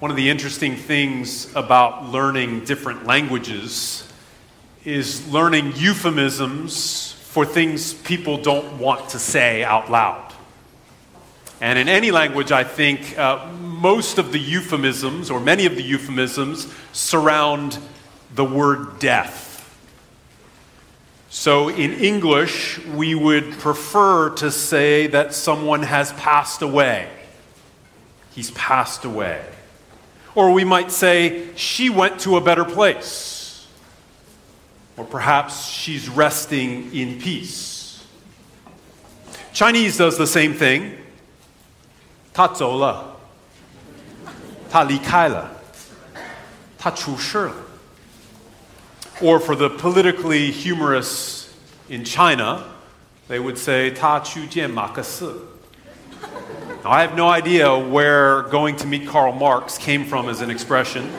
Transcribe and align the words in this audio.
One 0.00 0.10
of 0.10 0.16
the 0.16 0.28
interesting 0.28 0.74
things 0.76 1.54
about 1.54 2.06
learning 2.06 2.64
different 2.64 3.06
languages 3.06 4.06
is 4.84 5.26
learning 5.28 5.72
euphemisms 5.76 7.12
for 7.12 7.46
things 7.46 7.94
people 7.94 8.38
don't 8.38 8.78
want 8.78 9.10
to 9.10 9.18
say 9.18 9.62
out 9.62 9.90
loud. 9.90 10.32
And 11.60 11.78
in 11.78 11.88
any 11.88 12.10
language, 12.10 12.50
I 12.50 12.64
think 12.64 13.16
uh, 13.16 13.46
most 13.60 14.18
of 14.18 14.32
the 14.32 14.38
euphemisms, 14.38 15.30
or 15.30 15.38
many 15.38 15.64
of 15.64 15.76
the 15.76 15.82
euphemisms, 15.82 16.66
surround 16.92 17.78
the 18.34 18.44
word 18.44 18.98
death. 18.98 19.52
So 21.30 21.68
in 21.68 21.92
English, 21.92 22.84
we 22.86 23.14
would 23.14 23.52
prefer 23.52 24.30
to 24.30 24.50
say 24.50 25.06
that 25.06 25.34
someone 25.34 25.84
has 25.84 26.12
passed 26.14 26.62
away. 26.62 27.08
He's 28.32 28.50
passed 28.50 29.04
away. 29.04 29.44
Or 30.34 30.52
we 30.52 30.64
might 30.64 30.90
say, 30.90 31.54
she 31.54 31.90
went 31.90 32.20
to 32.20 32.36
a 32.36 32.40
better 32.40 32.64
place. 32.64 33.66
Or 34.96 35.04
perhaps 35.04 35.68
she's 35.68 36.08
resting 36.08 36.94
in 36.94 37.20
peace. 37.20 38.04
Chinese 39.52 39.96
does 39.96 40.18
the 40.18 40.26
same 40.26 40.54
thing. 40.54 40.96
Ta 42.32 42.52
zola. 42.54 43.14
Ta 44.70 44.82
li 44.82 44.98
kaila. 44.98 45.50
Ta 46.78 46.90
chu 46.90 47.16
shi. 47.16 47.48
Or 49.22 49.38
for 49.38 49.54
the 49.54 49.70
politically 49.70 50.50
humorous 50.50 51.54
in 51.88 52.04
China, 52.04 52.64
they 53.28 53.38
would 53.38 53.58
say, 53.58 53.90
Ta 53.90 54.20
chu 54.20 54.46
jian 54.46 54.72
ma 54.72 54.88
ke 54.88 55.04
si 55.04 55.30
now, 56.84 56.90
I 56.90 57.00
have 57.00 57.16
no 57.16 57.26
idea 57.26 57.78
where 57.78 58.42
going 58.42 58.76
to 58.76 58.86
meet 58.86 59.08
Karl 59.08 59.32
Marx 59.32 59.78
came 59.78 60.04
from 60.04 60.28
as 60.28 60.42
an 60.42 60.50
expression. 60.50 61.10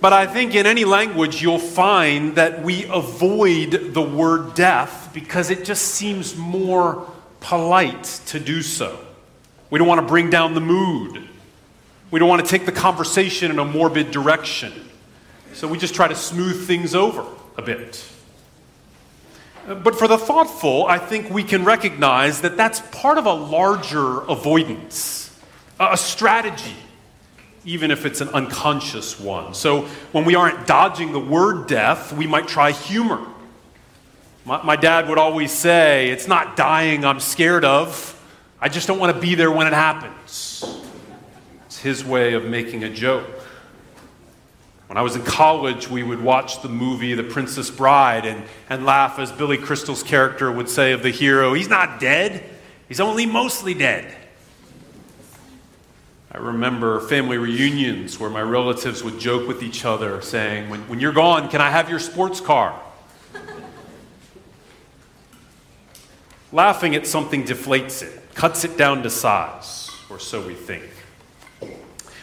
But 0.00 0.12
I 0.12 0.28
think 0.28 0.54
in 0.54 0.64
any 0.64 0.84
language 0.84 1.42
you'll 1.42 1.58
find 1.58 2.36
that 2.36 2.62
we 2.62 2.84
avoid 2.84 3.92
the 3.92 4.02
word 4.02 4.54
death 4.54 5.10
because 5.12 5.50
it 5.50 5.64
just 5.64 5.82
seems 5.82 6.36
more 6.36 7.10
polite 7.40 8.04
to 8.26 8.38
do 8.38 8.62
so. 8.62 9.04
We 9.70 9.80
don't 9.80 9.88
want 9.88 10.00
to 10.00 10.06
bring 10.06 10.30
down 10.30 10.54
the 10.54 10.60
mood. 10.60 11.28
We 12.12 12.20
don't 12.20 12.28
want 12.28 12.44
to 12.44 12.48
take 12.48 12.66
the 12.66 12.72
conversation 12.72 13.50
in 13.50 13.58
a 13.58 13.64
morbid 13.64 14.12
direction. 14.12 14.72
So 15.54 15.66
we 15.66 15.76
just 15.76 15.96
try 15.96 16.06
to 16.06 16.14
smooth 16.14 16.68
things 16.68 16.94
over 16.94 17.26
a 17.56 17.62
bit. 17.62 18.04
But 19.66 19.94
for 19.94 20.08
the 20.08 20.18
thoughtful, 20.18 20.86
I 20.86 20.98
think 20.98 21.30
we 21.30 21.44
can 21.44 21.64
recognize 21.64 22.40
that 22.40 22.56
that's 22.56 22.80
part 22.90 23.18
of 23.18 23.26
a 23.26 23.32
larger 23.32 24.22
avoidance, 24.22 25.38
a 25.78 25.96
strategy, 25.96 26.76
even 27.64 27.92
if 27.92 28.04
it's 28.04 28.20
an 28.20 28.28
unconscious 28.30 29.20
one. 29.20 29.54
So 29.54 29.82
when 30.10 30.24
we 30.24 30.34
aren't 30.34 30.66
dodging 30.66 31.12
the 31.12 31.20
word 31.20 31.68
death, 31.68 32.12
we 32.12 32.26
might 32.26 32.48
try 32.48 32.72
humor. 32.72 33.24
My, 34.44 34.60
my 34.62 34.76
dad 34.76 35.08
would 35.08 35.18
always 35.18 35.52
say, 35.52 36.10
It's 36.10 36.26
not 36.26 36.56
dying 36.56 37.04
I'm 37.04 37.20
scared 37.20 37.64
of, 37.64 38.18
I 38.60 38.68
just 38.68 38.88
don't 38.88 38.98
want 38.98 39.14
to 39.14 39.20
be 39.20 39.34
there 39.36 39.50
when 39.50 39.66
it 39.66 39.72
happens. 39.72 40.64
It's 41.66 41.78
his 41.78 42.04
way 42.04 42.34
of 42.34 42.44
making 42.44 42.82
a 42.82 42.90
joke. 42.90 43.26
When 44.92 44.98
I 44.98 45.02
was 45.02 45.16
in 45.16 45.22
college, 45.22 45.88
we 45.88 46.02
would 46.02 46.20
watch 46.20 46.60
the 46.60 46.68
movie 46.68 47.14
The 47.14 47.22
Princess 47.22 47.70
Bride 47.70 48.26
and, 48.26 48.44
and 48.68 48.84
laugh 48.84 49.18
as 49.18 49.32
Billy 49.32 49.56
Crystal's 49.56 50.02
character 50.02 50.52
would 50.52 50.68
say 50.68 50.92
of 50.92 51.02
the 51.02 51.08
hero, 51.08 51.54
He's 51.54 51.70
not 51.70 51.98
dead, 51.98 52.44
he's 52.88 53.00
only 53.00 53.24
mostly 53.24 53.72
dead. 53.72 54.14
I 56.30 56.36
remember 56.36 57.00
family 57.00 57.38
reunions 57.38 58.20
where 58.20 58.28
my 58.28 58.42
relatives 58.42 59.02
would 59.02 59.18
joke 59.18 59.48
with 59.48 59.62
each 59.62 59.86
other, 59.86 60.20
saying, 60.20 60.68
When, 60.68 60.86
when 60.90 61.00
you're 61.00 61.14
gone, 61.14 61.48
can 61.48 61.62
I 61.62 61.70
have 61.70 61.88
your 61.88 61.98
sports 61.98 62.42
car? 62.42 62.78
Laughing 66.52 66.94
at 66.94 67.06
something 67.06 67.44
deflates 67.44 68.02
it, 68.02 68.34
cuts 68.34 68.62
it 68.66 68.76
down 68.76 69.02
to 69.04 69.08
size, 69.08 69.88
or 70.10 70.18
so 70.18 70.46
we 70.46 70.52
think. 70.52 70.84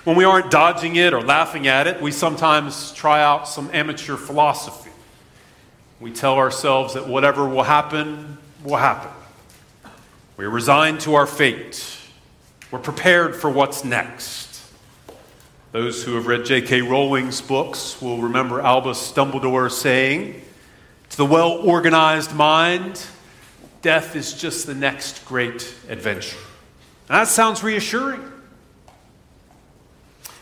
When 0.05 0.15
we 0.15 0.23
aren't 0.23 0.49
dodging 0.49 0.95
it 0.95 1.13
or 1.13 1.21
laughing 1.21 1.67
at 1.67 1.85
it, 1.85 2.01
we 2.01 2.11
sometimes 2.11 2.93
try 2.93 3.21
out 3.21 3.47
some 3.47 3.69
amateur 3.73 4.15
philosophy. 4.15 4.91
We 5.99 6.11
tell 6.11 6.35
ourselves 6.35 6.93
that 6.93 7.07
whatever 7.07 7.47
will 7.47 7.63
happen, 7.63 8.37
will 8.63 8.77
happen. 8.77 9.11
We're 10.37 10.49
resigned 10.49 11.01
to 11.01 11.15
our 11.15 11.27
fate. 11.27 11.97
We're 12.71 12.79
prepared 12.79 13.35
for 13.35 13.49
what's 13.49 13.83
next. 13.83 14.63
Those 15.73 16.03
who 16.03 16.15
have 16.15 16.27
read 16.27 16.45
J.K. 16.45 16.81
Rowling's 16.81 17.41
books 17.41 18.01
will 18.01 18.19
remember 18.19 18.61
Albus 18.61 19.11
Dumbledore 19.11 19.69
saying, 19.69 20.41
To 21.09 21.17
the 21.17 21.25
well 21.25 21.51
organized 21.51 22.33
mind, 22.33 23.05
death 23.81 24.15
is 24.15 24.33
just 24.33 24.65
the 24.65 24.73
next 24.73 25.25
great 25.25 25.75
adventure. 25.89 26.37
That 27.07 27.27
sounds 27.27 27.63
reassuring. 27.63 28.21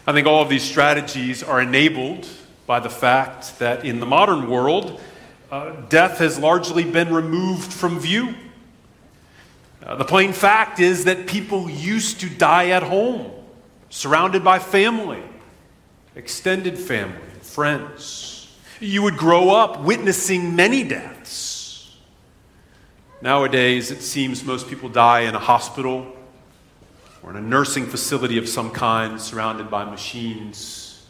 I 0.07 0.13
think 0.13 0.25
all 0.25 0.41
of 0.41 0.47
these 0.47 0.63
strategies 0.63 1.43
are 1.43 1.59
enabled 1.59 2.25
by 2.65 2.79
the 2.79 2.89
fact 2.89 3.59
that 3.59 3.83
in 3.83 3.99
the 3.99 4.05
modern 4.05 4.49
world, 4.49 5.01
uh, 5.51 5.71
death 5.89 6.19
has 6.19 6.39
largely 6.39 6.85
been 6.85 7.13
removed 7.13 7.73
from 7.73 7.99
view. 7.99 8.33
Uh, 9.85 9.95
the 9.95 10.05
plain 10.05 10.31
fact 10.31 10.79
is 10.79 11.03
that 11.03 11.27
people 11.27 11.69
used 11.69 12.21
to 12.21 12.29
die 12.29 12.69
at 12.69 12.83
home, 12.83 13.29
surrounded 13.89 14.45
by 14.45 14.59
family, 14.59 15.23
extended 16.15 16.79
family, 16.79 17.19
friends. 17.41 18.55
You 18.79 19.01
would 19.01 19.17
grow 19.17 19.49
up 19.49 19.81
witnessing 19.81 20.55
many 20.55 20.85
deaths. 20.85 21.97
Nowadays, 23.21 23.91
it 23.91 24.01
seems 24.01 24.41
most 24.45 24.69
people 24.69 24.87
die 24.87 25.21
in 25.21 25.35
a 25.35 25.39
hospital 25.39 26.16
or 27.27 27.31
in 27.31 27.35
a 27.35 27.41
nursing 27.41 27.85
facility 27.85 28.37
of 28.37 28.47
some 28.47 28.71
kind 28.71 29.19
surrounded 29.19 29.69
by 29.69 29.83
machines, 29.83 31.05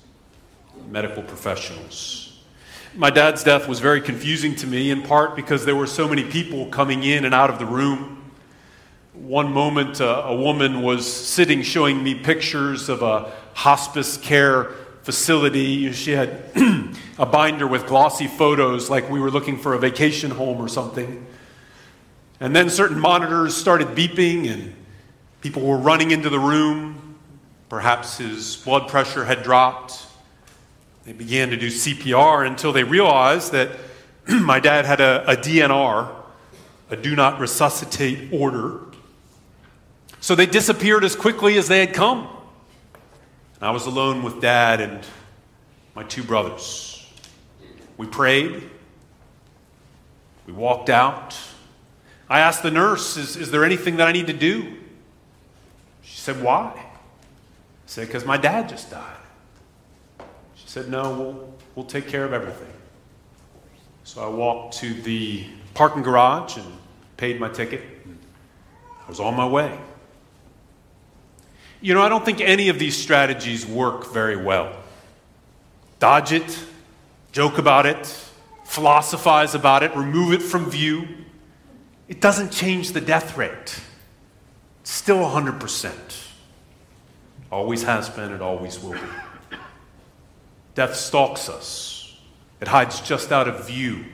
medical 0.90 1.22
professionals. 1.22 2.40
My 2.96 3.12
dad's 3.12 3.44
death 3.44 3.68
was 3.68 3.80
very 3.80 4.02
confusing 4.02 4.56
to 4.56 4.66
me, 4.66 4.90
in 4.90 5.04
part 5.04 5.36
because 5.36 5.64
there 5.64 5.76
were 5.76 5.86
so 5.86 6.08
many 6.08 6.24
people 6.24 6.66
coming 6.70 7.04
in 7.04 7.24
and 7.24 7.36
out 7.36 7.52
of 7.52 7.60
the 7.60 7.68
room. 7.68 8.32
One 9.14 9.52
moment, 9.54 10.02
uh, 10.02 10.24
a 10.26 10.36
woman 10.36 10.82
was 10.82 11.06
sitting 11.06 11.62
showing 11.62 12.04
me 12.04 12.16
pictures 12.16 12.90
of 12.90 13.04
a 13.04 13.32
hospice 13.54 14.18
care 14.18 14.72
facility. 15.04 15.92
She 15.92 16.14
had 16.14 16.46
a 17.20 17.28
binder 17.28 17.68
with 17.68 17.86
glossy 17.86 18.26
photos, 18.26 18.90
like 18.90 19.08
we 19.08 19.20
were 19.20 19.30
looking 19.30 19.60
for 19.60 19.76
a 19.76 19.80
vacation 19.80 20.32
home 20.32 20.60
or 20.60 20.68
something. 20.68 21.28
And 22.40 22.56
then 22.56 22.72
certain 22.72 23.00
monitors 23.00 23.56
started 23.56 23.90
beeping, 23.90 24.52
and 24.52 24.74
People 25.48 25.62
were 25.62 25.78
running 25.78 26.12
into 26.12 26.30
the 26.30 26.42
room. 26.42 27.16
Perhaps 27.70 28.18
his 28.18 28.58
blood 28.58 28.90
pressure 28.90 29.24
had 29.24 29.44
dropped. 29.44 30.06
They 31.06 31.14
began 31.14 31.52
to 31.52 31.56
do 31.56 31.68
CPR 31.68 32.46
until 32.46 32.74
they 32.74 32.84
realized 32.84 33.54
that 33.54 33.70
my 34.28 34.60
dad 34.60 34.84
had 34.84 35.00
a, 35.00 35.24
a 35.26 35.38
DNR, 35.38 36.14
a 36.90 36.98
do 36.98 37.16
not 37.16 37.40
resuscitate 37.40 38.34
order. 38.34 38.82
So 40.20 40.36
they 40.36 40.48
disappeared 40.48 41.06
as 41.06 41.16
quickly 41.16 41.58
as 41.58 41.70
they 41.70 41.80
had 41.80 41.94
come. 41.94 42.28
And 43.56 43.70
I 43.70 43.72
was 43.72 43.86
alone 43.86 44.24
with 44.24 44.42
dad 44.42 44.82
and 44.82 45.00
my 45.96 46.04
two 46.04 46.24
brothers. 46.24 47.10
We 47.96 48.06
prayed. 48.06 48.70
We 50.46 50.52
walked 50.52 50.90
out. 50.90 51.38
I 52.30 52.42
asked 52.42 52.64
the 52.64 52.72
nurse, 52.72 53.16
is, 53.16 53.38
is 53.38 53.50
there 53.50 53.64
anything 53.64 53.96
that 53.96 54.10
I 54.10 54.12
need 54.12 54.28
to 54.28 54.34
do? 54.34 54.80
Said, 56.16 56.42
Why? 56.42 56.72
I 56.76 56.84
said, 57.86 58.08
Because 58.08 58.26
my 58.26 58.38
dad 58.38 58.70
just 58.70 58.90
died. 58.92 59.18
She 60.56 60.68
said, 60.68 60.90
No, 60.90 61.14
we'll, 61.14 61.54
we'll 61.76 61.86
take 61.86 62.08
care 62.08 62.26
of 62.26 62.34
everything. 62.34 62.74
So 64.04 64.24
I 64.24 64.30
walked 64.30 64.78
to 64.78 64.94
the 64.94 65.46
parking 65.74 66.02
garage 66.02 66.58
and 66.58 66.66
paid 67.18 67.40
my 67.40 67.50
ticket. 67.50 67.84
I 69.06 69.10
was 69.10 69.20
on 69.20 69.36
my 69.36 69.48
way. 69.48 69.78
You 71.82 71.94
know, 71.94 72.02
I 72.02 72.10
don't 72.10 72.26
think 72.26 72.42
any 72.42 72.70
of 72.70 72.80
these 72.80 72.98
strategies 72.98 73.66
work 73.66 74.12
very 74.12 74.36
well. 74.36 74.76
Dodge 76.00 76.32
it, 76.32 76.66
joke 77.32 77.58
about 77.58 77.86
it, 77.86 78.06
philosophize 78.64 79.56
about 79.56 79.84
it, 79.84 79.96
remove 79.96 80.34
it 80.34 80.42
from 80.42 80.70
view. 80.70 81.08
It 82.08 82.22
doesn't 82.22 82.52
change 82.52 82.92
the 82.92 83.02
death 83.02 83.38
rate. 83.38 83.80
Still 84.88 85.18
100%. 85.18 85.94
Always 87.52 87.84
has 87.84 88.10
been, 88.10 88.32
it 88.32 88.42
always 88.42 88.80
will 88.80 88.94
be. 88.94 89.58
Death 90.76 90.96
stalks 90.96 91.50
us, 91.50 92.18
it 92.62 92.70
hides 92.70 93.02
just 93.02 93.34
out 93.34 93.50
of 93.50 93.68
view 93.68 94.06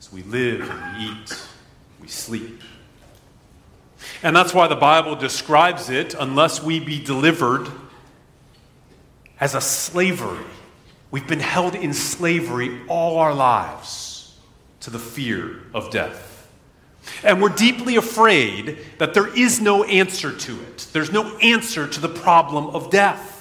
as 0.00 0.12
we 0.12 0.24
live 0.24 0.68
and 0.68 0.98
we 0.98 1.04
eat, 1.04 1.46
we 2.00 2.08
sleep. 2.08 2.62
And 4.24 4.34
that's 4.34 4.52
why 4.52 4.66
the 4.66 4.74
Bible 4.74 5.14
describes 5.14 5.88
it, 5.88 6.14
unless 6.14 6.60
we 6.60 6.80
be 6.80 6.98
delivered, 6.98 7.68
as 9.38 9.54
a 9.54 9.60
slavery. 9.60 10.44
We've 11.12 11.28
been 11.28 11.38
held 11.38 11.76
in 11.76 11.94
slavery 11.94 12.80
all 12.88 13.18
our 13.18 13.32
lives 13.32 14.36
to 14.80 14.90
the 14.90 14.98
fear 14.98 15.60
of 15.72 15.92
death. 15.92 16.33
And 17.22 17.40
we're 17.40 17.50
deeply 17.50 17.96
afraid 17.96 18.78
that 18.98 19.14
there 19.14 19.28
is 19.36 19.60
no 19.60 19.84
answer 19.84 20.32
to 20.32 20.60
it. 20.62 20.88
There's 20.92 21.12
no 21.12 21.36
answer 21.38 21.86
to 21.86 22.00
the 22.00 22.08
problem 22.08 22.74
of 22.74 22.90
death. 22.90 23.32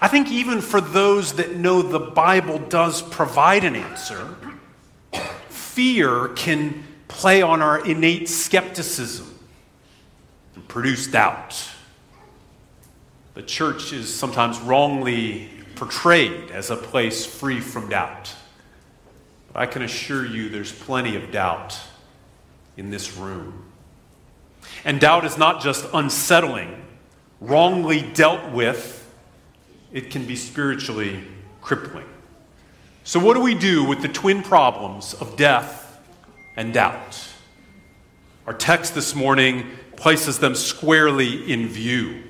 I 0.00 0.08
think 0.08 0.30
even 0.30 0.60
for 0.60 0.80
those 0.80 1.34
that 1.34 1.56
know 1.56 1.82
the 1.82 2.00
Bible 2.00 2.58
does 2.58 3.02
provide 3.02 3.64
an 3.64 3.76
answer, 3.76 4.36
fear 5.48 6.28
can 6.28 6.84
play 7.08 7.42
on 7.42 7.62
our 7.62 7.84
innate 7.86 8.28
skepticism 8.28 9.38
and 10.54 10.66
produce 10.66 11.06
doubt. 11.06 11.68
The 13.34 13.42
church 13.42 13.92
is 13.92 14.12
sometimes 14.12 14.58
wrongly 14.60 15.48
portrayed 15.76 16.50
as 16.50 16.70
a 16.70 16.76
place 16.76 17.24
free 17.24 17.60
from 17.60 17.88
doubt. 17.88 18.34
But 19.52 19.60
I 19.60 19.66
can 19.66 19.82
assure 19.82 20.26
you 20.26 20.48
there's 20.48 20.72
plenty 20.72 21.16
of 21.16 21.30
doubt 21.30 21.78
in 22.76 22.90
this 22.90 23.16
room. 23.16 23.64
And 24.84 25.00
doubt 25.00 25.24
is 25.24 25.38
not 25.38 25.60
just 25.60 25.86
unsettling, 25.92 26.82
wrongly 27.40 28.02
dealt 28.02 28.52
with, 28.52 28.98
it 29.92 30.10
can 30.10 30.24
be 30.24 30.36
spiritually 30.36 31.24
crippling. 31.60 32.06
So, 33.04 33.20
what 33.20 33.34
do 33.34 33.40
we 33.40 33.54
do 33.54 33.84
with 33.84 34.00
the 34.00 34.08
twin 34.08 34.42
problems 34.42 35.14
of 35.14 35.36
death 35.36 36.00
and 36.56 36.72
doubt? 36.72 37.28
Our 38.46 38.54
text 38.54 38.94
this 38.94 39.14
morning 39.14 39.70
places 39.96 40.38
them 40.38 40.54
squarely 40.54 41.52
in 41.52 41.68
view. 41.68 42.22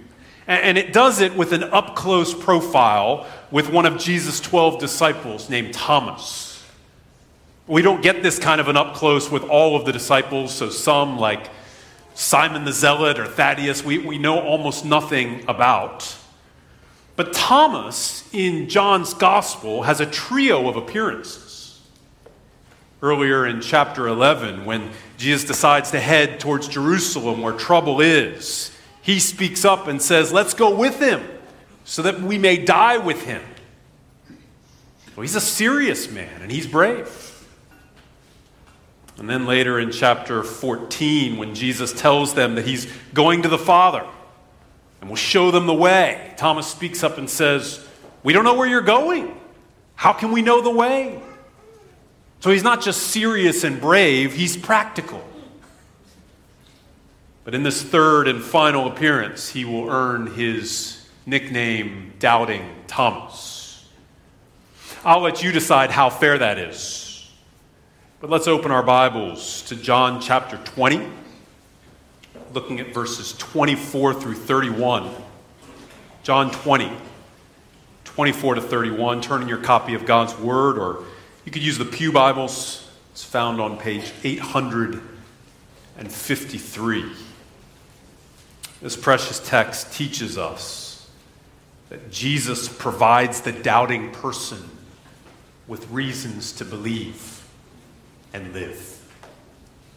And 0.46 0.76
it 0.76 0.92
does 0.92 1.20
it 1.20 1.36
with 1.36 1.52
an 1.52 1.62
up 1.64 1.94
close 1.94 2.34
profile 2.34 3.26
with 3.50 3.70
one 3.70 3.86
of 3.86 3.98
Jesus' 3.98 4.40
12 4.40 4.80
disciples 4.80 5.48
named 5.48 5.72
Thomas. 5.72 6.51
We 7.66 7.82
don't 7.82 8.02
get 8.02 8.22
this 8.22 8.38
kind 8.38 8.60
of 8.60 8.68
an 8.68 8.76
up 8.76 8.94
close 8.94 9.30
with 9.30 9.44
all 9.44 9.76
of 9.76 9.84
the 9.84 9.92
disciples, 9.92 10.52
so 10.52 10.68
some, 10.68 11.18
like 11.18 11.48
Simon 12.14 12.64
the 12.64 12.72
Zealot 12.72 13.18
or 13.18 13.26
Thaddeus, 13.26 13.84
we, 13.84 13.98
we 13.98 14.18
know 14.18 14.40
almost 14.40 14.84
nothing 14.84 15.44
about. 15.48 16.16
But 17.14 17.32
Thomas 17.32 18.28
in 18.32 18.68
John's 18.68 19.14
Gospel 19.14 19.82
has 19.84 20.00
a 20.00 20.06
trio 20.06 20.68
of 20.68 20.76
appearances. 20.76 21.80
Earlier 23.00 23.46
in 23.46 23.60
chapter 23.60 24.06
11, 24.06 24.64
when 24.64 24.90
Jesus 25.16 25.44
decides 25.44 25.90
to 25.90 26.00
head 26.00 26.40
towards 26.40 26.68
Jerusalem 26.68 27.42
where 27.42 27.52
trouble 27.52 28.00
is, 28.00 28.70
he 29.02 29.18
speaks 29.18 29.64
up 29.64 29.88
and 29.88 30.00
says, 30.00 30.32
Let's 30.32 30.54
go 30.54 30.74
with 30.74 31.00
him 31.00 31.22
so 31.84 32.02
that 32.02 32.20
we 32.20 32.38
may 32.38 32.56
die 32.56 32.98
with 32.98 33.24
him. 33.24 33.42
Well, 35.16 35.22
he's 35.22 35.34
a 35.34 35.40
serious 35.40 36.10
man 36.10 36.42
and 36.42 36.50
he's 36.50 36.66
brave. 36.66 37.31
And 39.22 39.30
then 39.30 39.46
later 39.46 39.78
in 39.78 39.92
chapter 39.92 40.42
14, 40.42 41.36
when 41.36 41.54
Jesus 41.54 41.92
tells 41.92 42.34
them 42.34 42.56
that 42.56 42.66
he's 42.66 42.92
going 43.14 43.42
to 43.42 43.48
the 43.48 43.56
Father 43.56 44.04
and 45.00 45.08
will 45.08 45.14
show 45.14 45.52
them 45.52 45.68
the 45.68 45.74
way, 45.74 46.34
Thomas 46.36 46.66
speaks 46.66 47.04
up 47.04 47.18
and 47.18 47.30
says, 47.30 47.86
We 48.24 48.32
don't 48.32 48.42
know 48.42 48.54
where 48.54 48.66
you're 48.66 48.80
going. 48.80 49.40
How 49.94 50.12
can 50.12 50.32
we 50.32 50.42
know 50.42 50.60
the 50.60 50.72
way? 50.72 51.22
So 52.40 52.50
he's 52.50 52.64
not 52.64 52.82
just 52.82 53.00
serious 53.00 53.62
and 53.62 53.80
brave, 53.80 54.34
he's 54.34 54.56
practical. 54.56 55.22
But 57.44 57.54
in 57.54 57.62
this 57.62 57.80
third 57.80 58.26
and 58.26 58.42
final 58.42 58.88
appearance, 58.88 59.48
he 59.48 59.64
will 59.64 59.88
earn 59.88 60.34
his 60.34 61.00
nickname, 61.26 62.14
Doubting 62.18 62.68
Thomas. 62.88 63.86
I'll 65.04 65.20
let 65.20 65.44
you 65.44 65.52
decide 65.52 65.92
how 65.92 66.10
fair 66.10 66.38
that 66.38 66.58
is. 66.58 67.01
But 68.22 68.30
let's 68.30 68.46
open 68.46 68.70
our 68.70 68.84
Bibles 68.84 69.62
to 69.62 69.74
John 69.74 70.20
chapter 70.20 70.56
20, 70.56 71.08
looking 72.52 72.78
at 72.78 72.94
verses 72.94 73.36
24 73.36 74.14
through 74.14 74.36
31. 74.36 75.10
John 76.22 76.52
20, 76.52 76.92
24 78.04 78.54
to 78.54 78.60
31. 78.60 79.22
Turn 79.22 79.42
in 79.42 79.48
your 79.48 79.58
copy 79.58 79.94
of 79.94 80.06
God's 80.06 80.38
Word, 80.38 80.78
or 80.78 81.02
you 81.44 81.50
could 81.50 81.64
use 81.64 81.78
the 81.78 81.84
Pew 81.84 82.12
Bibles. 82.12 82.88
It's 83.10 83.24
found 83.24 83.60
on 83.60 83.76
page 83.76 84.12
853. 84.22 87.12
This 88.80 88.96
precious 88.96 89.40
text 89.40 89.92
teaches 89.92 90.38
us 90.38 91.10
that 91.88 92.12
Jesus 92.12 92.68
provides 92.68 93.40
the 93.40 93.50
doubting 93.50 94.12
person 94.12 94.70
with 95.66 95.90
reasons 95.90 96.52
to 96.52 96.64
believe 96.64 97.41
and 98.32 98.52
live. 98.52 98.98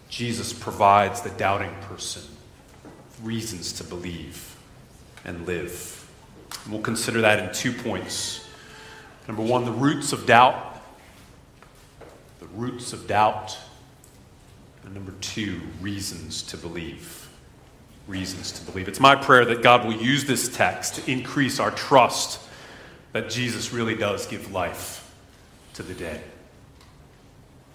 Jesus 0.09 0.53
provides 0.53 1.21
the 1.21 1.29
doubting 1.31 1.73
person 1.81 2.23
reasons 3.23 3.73
to 3.73 3.83
believe 3.83 4.55
and 5.23 5.45
live. 5.45 6.09
And 6.63 6.73
we'll 6.73 6.81
consider 6.81 7.21
that 7.21 7.39
in 7.39 7.53
two 7.53 7.73
points. 7.73 8.47
Number 9.27 9.41
one, 9.41 9.65
the 9.65 9.71
roots 9.71 10.13
of 10.13 10.25
doubt. 10.25 10.81
The 12.39 12.47
roots 12.47 12.93
of 12.93 13.07
doubt. 13.07 13.57
And 14.83 14.93
number 14.93 15.13
two, 15.21 15.61
reasons 15.81 16.43
to 16.43 16.57
believe 16.57 17.25
reasons 18.07 18.51
to 18.51 18.71
believe. 18.71 18.88
It's 18.88 18.99
my 18.99 19.15
prayer 19.15 19.45
that 19.45 19.61
God 19.61 19.85
will 19.85 19.95
use 19.95 20.25
this 20.25 20.55
text 20.55 20.95
to 20.95 21.11
increase 21.11 21.59
our 21.59 21.71
trust 21.71 22.39
that 23.13 23.29
Jesus 23.29 23.73
really 23.73 23.95
does 23.95 24.27
give 24.27 24.51
life 24.51 25.11
to 25.73 25.83
the 25.83 25.93
dead. 25.93 26.21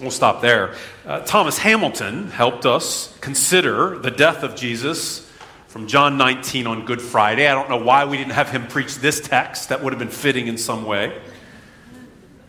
We'll 0.00 0.10
stop 0.10 0.40
there. 0.40 0.74
Uh, 1.06 1.20
Thomas 1.20 1.58
Hamilton 1.58 2.30
helped 2.30 2.64
us 2.64 3.16
consider 3.20 3.98
the 3.98 4.10
death 4.10 4.42
of 4.42 4.56
Jesus 4.56 5.30
from 5.68 5.86
John 5.86 6.16
19 6.16 6.66
on 6.66 6.86
Good 6.86 7.02
Friday. 7.02 7.46
I 7.46 7.54
don't 7.54 7.68
know 7.68 7.84
why 7.84 8.06
we 8.06 8.16
didn't 8.16 8.32
have 8.32 8.50
him 8.50 8.66
preach 8.66 8.96
this 8.96 9.20
text, 9.20 9.68
that 9.68 9.82
would 9.82 9.92
have 9.92 10.00
been 10.00 10.08
fitting 10.08 10.46
in 10.46 10.56
some 10.56 10.84
way. 10.84 11.20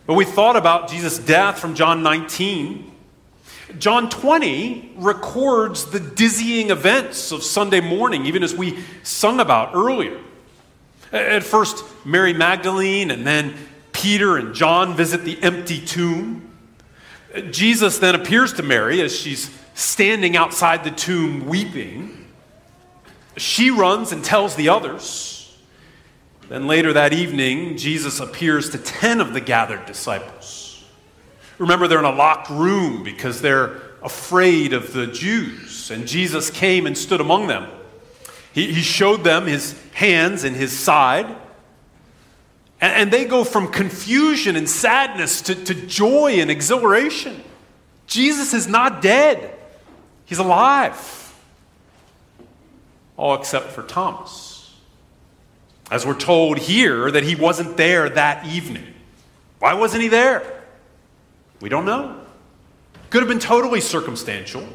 But 0.06 0.14
we 0.14 0.24
thought 0.24 0.56
about 0.56 0.88
Jesus' 0.88 1.18
death 1.18 1.58
from 1.58 1.74
John 1.74 2.02
19 2.02 2.92
John 3.78 4.10
20 4.10 4.94
records 4.96 5.86
the 5.86 6.00
dizzying 6.00 6.70
events 6.70 7.32
of 7.32 7.42
Sunday 7.42 7.80
morning, 7.80 8.26
even 8.26 8.42
as 8.42 8.54
we 8.54 8.78
sung 9.02 9.40
about 9.40 9.74
earlier. 9.74 10.20
At 11.10 11.42
first, 11.42 11.84
Mary 12.04 12.32
Magdalene 12.32 13.10
and 13.10 13.26
then 13.26 13.54
Peter 13.92 14.36
and 14.36 14.54
John 14.54 14.94
visit 14.94 15.24
the 15.24 15.42
empty 15.42 15.80
tomb. 15.80 16.51
Jesus 17.50 17.98
then 17.98 18.14
appears 18.14 18.52
to 18.54 18.62
Mary 18.62 19.00
as 19.00 19.16
she's 19.16 19.50
standing 19.74 20.36
outside 20.36 20.84
the 20.84 20.90
tomb 20.90 21.46
weeping. 21.46 22.26
She 23.36 23.70
runs 23.70 24.12
and 24.12 24.22
tells 24.22 24.54
the 24.54 24.68
others. 24.68 25.56
Then 26.48 26.66
later 26.66 26.92
that 26.92 27.14
evening, 27.14 27.78
Jesus 27.78 28.20
appears 28.20 28.70
to 28.70 28.78
10 28.78 29.20
of 29.20 29.32
the 29.32 29.40
gathered 29.40 29.86
disciples. 29.86 30.84
Remember, 31.58 31.88
they're 31.88 32.00
in 32.00 32.04
a 32.04 32.12
locked 32.12 32.50
room 32.50 33.02
because 33.02 33.40
they're 33.40 33.80
afraid 34.02 34.72
of 34.72 34.92
the 34.92 35.06
Jews. 35.06 35.90
And 35.90 36.06
Jesus 36.06 36.50
came 36.50 36.86
and 36.86 36.98
stood 36.98 37.20
among 37.20 37.46
them. 37.46 37.70
He, 38.52 38.72
he 38.72 38.82
showed 38.82 39.24
them 39.24 39.46
his 39.46 39.80
hands 39.92 40.44
and 40.44 40.54
his 40.54 40.76
side. 40.78 41.34
And, 42.82 42.94
and 42.94 43.10
they 43.10 43.24
go 43.24 43.44
from 43.44 43.68
confusion 43.68 44.56
and 44.56 44.68
sadness 44.68 45.40
to, 45.42 45.54
to 45.54 45.74
joy 45.74 46.40
and 46.40 46.50
exhilaration. 46.50 47.42
Jesus 48.06 48.52
is 48.52 48.68
not 48.68 49.00
dead, 49.00 49.56
he's 50.26 50.38
alive. 50.38 51.20
All 53.16 53.34
except 53.34 53.68
for 53.68 53.82
Thomas. 53.82 54.74
As 55.90 56.04
we're 56.04 56.18
told 56.18 56.58
here 56.58 57.10
that 57.10 57.22
he 57.22 57.34
wasn't 57.34 57.76
there 57.76 58.08
that 58.08 58.46
evening. 58.46 58.94
Why 59.58 59.74
wasn't 59.74 60.02
he 60.02 60.08
there? 60.08 60.62
We 61.60 61.68
don't 61.68 61.84
know. 61.84 62.18
Could 63.10 63.20
have 63.20 63.28
been 63.28 63.38
totally 63.38 63.80
circumstantial. 63.80 64.66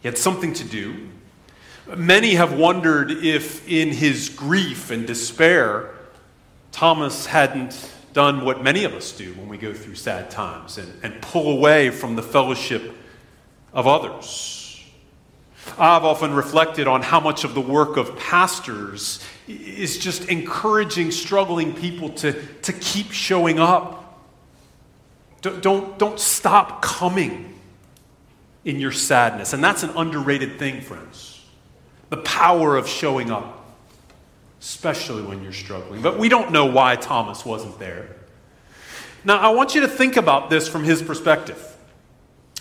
He 0.00 0.08
had 0.08 0.16
something 0.16 0.54
to 0.54 0.64
do. 0.64 1.08
Many 1.94 2.34
have 2.34 2.56
wondered 2.56 3.10
if, 3.10 3.68
in 3.68 3.90
his 3.90 4.28
grief 4.28 4.90
and 4.90 5.06
despair, 5.06 5.90
Thomas 6.72 7.26
hadn't 7.26 7.90
done 8.12 8.44
what 8.44 8.62
many 8.62 8.84
of 8.84 8.92
us 8.94 9.12
do 9.12 9.32
when 9.34 9.48
we 9.48 9.56
go 9.56 9.72
through 9.72 9.94
sad 9.94 10.30
times 10.30 10.78
and, 10.78 10.92
and 11.02 11.22
pull 11.22 11.56
away 11.56 11.90
from 11.90 12.16
the 12.16 12.22
fellowship 12.22 12.94
of 13.72 13.86
others. 13.86 14.58
I've 15.78 16.04
often 16.04 16.34
reflected 16.34 16.88
on 16.88 17.02
how 17.02 17.20
much 17.20 17.44
of 17.44 17.54
the 17.54 17.60
work 17.60 17.96
of 17.96 18.18
pastors 18.18 19.24
is 19.46 19.98
just 19.98 20.28
encouraging 20.28 21.10
struggling 21.12 21.72
people 21.74 22.10
to, 22.10 22.42
to 22.62 22.72
keep 22.72 23.12
showing 23.12 23.58
up. 23.58 24.20
Don't, 25.40 25.62
don't, 25.62 25.98
don't 25.98 26.18
stop 26.18 26.82
coming 26.82 27.58
in 28.64 28.80
your 28.80 28.92
sadness. 28.92 29.52
And 29.52 29.62
that's 29.62 29.82
an 29.82 29.90
underrated 29.90 30.58
thing, 30.58 30.80
friends. 30.80 31.44
The 32.10 32.18
power 32.18 32.76
of 32.76 32.88
showing 32.88 33.30
up 33.30 33.51
especially 34.62 35.22
when 35.22 35.42
you're 35.42 35.52
struggling. 35.52 36.00
But 36.00 36.20
we 36.20 36.28
don't 36.28 36.52
know 36.52 36.66
why 36.66 36.94
Thomas 36.94 37.44
wasn't 37.44 37.80
there. 37.80 38.14
Now, 39.24 39.38
I 39.38 39.50
want 39.50 39.74
you 39.74 39.80
to 39.80 39.88
think 39.88 40.16
about 40.16 40.50
this 40.50 40.68
from 40.68 40.84
his 40.84 41.02
perspective. 41.02 41.60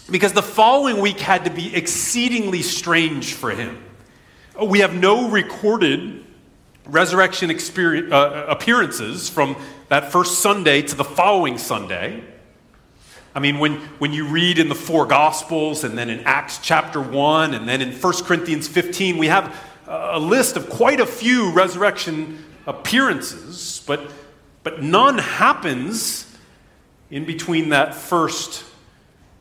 Because 0.09 0.33
the 0.33 0.41
following 0.41 0.99
week 0.99 1.19
had 1.19 1.45
to 1.45 1.51
be 1.51 1.75
exceedingly 1.75 2.63
strange 2.63 3.35
for 3.35 3.51
him. 3.51 3.83
We 4.61 4.79
have 4.79 4.95
no 4.95 5.29
recorded 5.29 6.25
resurrection 6.85 7.51
uh, 7.51 8.45
appearances 8.47 9.29
from 9.29 9.55
that 9.89 10.11
first 10.11 10.39
Sunday 10.39 10.81
to 10.81 10.95
the 10.95 11.03
following 11.03 11.59
Sunday. 11.59 12.23
I 13.35 13.39
mean, 13.39 13.59
when, 13.59 13.75
when 13.99 14.11
you 14.11 14.27
read 14.27 14.57
in 14.57 14.69
the 14.69 14.75
four 14.75 15.05
Gospels 15.05 15.83
and 15.83 15.95
then 15.95 16.09
in 16.09 16.21
Acts 16.21 16.59
chapter 16.61 16.99
1 16.99 17.53
and 17.53 17.69
then 17.69 17.79
in 17.79 17.93
1 17.93 18.13
Corinthians 18.23 18.67
15, 18.67 19.19
we 19.19 19.27
have 19.27 19.55
a 19.91 20.19
list 20.19 20.55
of 20.55 20.69
quite 20.69 21.01
a 21.01 21.05
few 21.05 21.51
resurrection 21.51 22.43
appearances, 22.65 23.83
but, 23.85 24.09
but 24.63 24.81
none 24.81 25.17
happens 25.17 26.33
in 27.09 27.25
between 27.25 27.69
that 27.69 27.93
first 27.93 28.63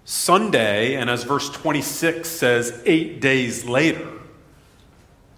Sunday 0.04 0.96
and, 0.96 1.08
as 1.08 1.22
verse 1.22 1.48
26 1.50 2.28
says, 2.28 2.82
eight 2.84 3.20
days 3.20 3.64
later. 3.64 4.08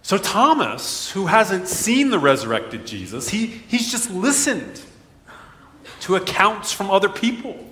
So, 0.00 0.16
Thomas, 0.16 1.10
who 1.10 1.26
hasn't 1.26 1.68
seen 1.68 2.10
the 2.10 2.18
resurrected 2.18 2.86
Jesus, 2.86 3.28
he, 3.28 3.46
he's 3.46 3.92
just 3.92 4.10
listened 4.10 4.82
to 6.00 6.16
accounts 6.16 6.72
from 6.72 6.90
other 6.90 7.10
people 7.10 7.64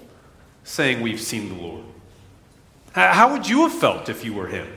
saying, 0.63 1.01
We've 1.01 1.21
seen 1.21 1.49
the 1.49 1.55
Lord. 1.55 1.85
How 2.93 3.33
would 3.33 3.49
you 3.49 3.63
have 3.63 3.73
felt 3.73 4.09
if 4.09 4.25
you 4.25 4.35
were 4.35 4.47
him? 4.47 4.69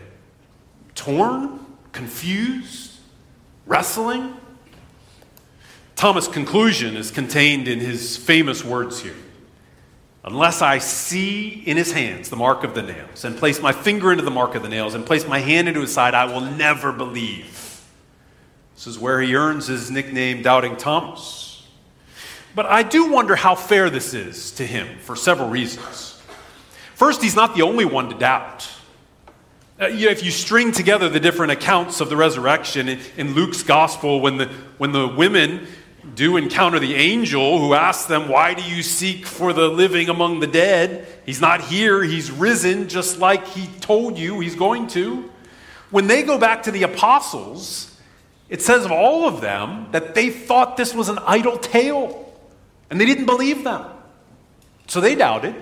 Torn? 0.96 1.63
Confused, 1.94 3.00
wrestling. 3.66 4.36
Thomas' 5.96 6.28
conclusion 6.28 6.98
is 6.98 7.12
contained 7.12 7.70
in 7.70 7.80
his 7.80 8.18
famous 8.18 8.66
words 8.66 9.02
here. 9.02 9.16
Unless 10.26 10.62
I 10.62 10.80
see 10.80 11.64
in 11.66 11.78
his 11.78 11.92
hands 11.92 12.30
the 12.30 12.36
mark 12.36 12.64
of 12.64 12.76
the 12.76 12.82
nails, 12.82 13.26
and 13.26 13.38
place 13.38 13.62
my 13.62 13.72
finger 13.72 14.12
into 14.12 14.24
the 14.24 14.32
mark 14.32 14.56
of 14.56 14.64
the 14.64 14.70
nails, 14.70 14.96
and 14.96 15.06
place 15.06 15.28
my 15.28 15.40
hand 15.40 15.68
into 15.68 15.82
his 15.82 15.94
side, 15.94 16.14
I 16.14 16.26
will 16.26 16.42
never 16.42 16.92
believe. 16.92 17.82
This 18.76 18.88
is 18.88 18.98
where 18.98 19.22
he 19.22 19.36
earns 19.36 19.68
his 19.68 19.92
nickname, 19.92 20.42
Doubting 20.42 20.78
Thomas. 20.78 21.68
But 22.56 22.66
I 22.68 22.84
do 22.84 23.12
wonder 23.12 23.36
how 23.36 23.56
fair 23.56 23.90
this 23.90 24.14
is 24.14 24.52
to 24.52 24.66
him 24.66 25.00
for 25.00 25.16
several 25.16 25.50
reasons. 25.50 26.22
First, 26.96 27.22
he's 27.22 27.36
not 27.36 27.56
the 27.56 27.64
only 27.64 27.86
one 27.86 28.10
to 28.10 28.18
doubt. 28.18 28.70
Uh, 29.82 29.88
you 29.88 30.06
know, 30.06 30.12
if 30.12 30.24
you 30.24 30.30
string 30.30 30.72
together 30.72 31.10
the 31.10 31.20
different 31.20 31.52
accounts 31.52 32.00
of 32.00 32.08
the 32.08 32.16
resurrection 32.16 32.88
in, 32.88 33.00
in 33.18 33.34
Luke's 33.34 33.64
gospel, 33.64 34.22
when 34.22 34.38
the, 34.38 34.46
when 34.78 34.92
the 34.92 35.08
women 35.08 35.66
do 36.14 36.38
encounter 36.38 36.78
the 36.78 36.94
angel 36.94 37.60
who 37.60 37.74
asks 37.74 38.06
them, 38.06 38.30
Why 38.30 38.54
do 38.54 38.62
you 38.62 38.84
seek 38.84 39.26
for 39.26 39.52
the 39.52 39.68
living 39.68 40.10
among 40.10 40.42
the 40.42 40.48
dead? 40.48 41.08
He's 41.26 41.42
not 41.42 41.62
here, 41.62 42.04
he's 42.04 42.30
risen, 42.30 42.88
just 42.88 43.18
like 43.18 43.48
he 43.48 43.68
told 43.80 44.18
you 44.18 44.40
he's 44.40 44.56
going 44.56 44.88
to. 44.90 45.32
When 45.90 46.06
they 46.06 46.22
go 46.22 46.38
back 46.38 46.64
to 46.64 46.72
the 46.72 46.84
apostles, 46.84 48.00
it 48.50 48.62
says 48.62 48.86
of 48.86 48.92
all 48.92 49.28
of 49.28 49.42
them 49.42 49.88
that 49.92 50.14
they 50.14 50.30
thought 50.30 50.78
this 50.78 50.94
was 50.94 51.10
an 51.10 51.18
idle 51.20 51.58
tale, 51.58 52.32
and 52.92 53.02
they 53.02 53.06
didn't 53.06 53.26
believe 53.26 53.64
them. 53.64 53.86
So 54.86 55.02
they 55.02 55.16
doubted. 55.16 55.56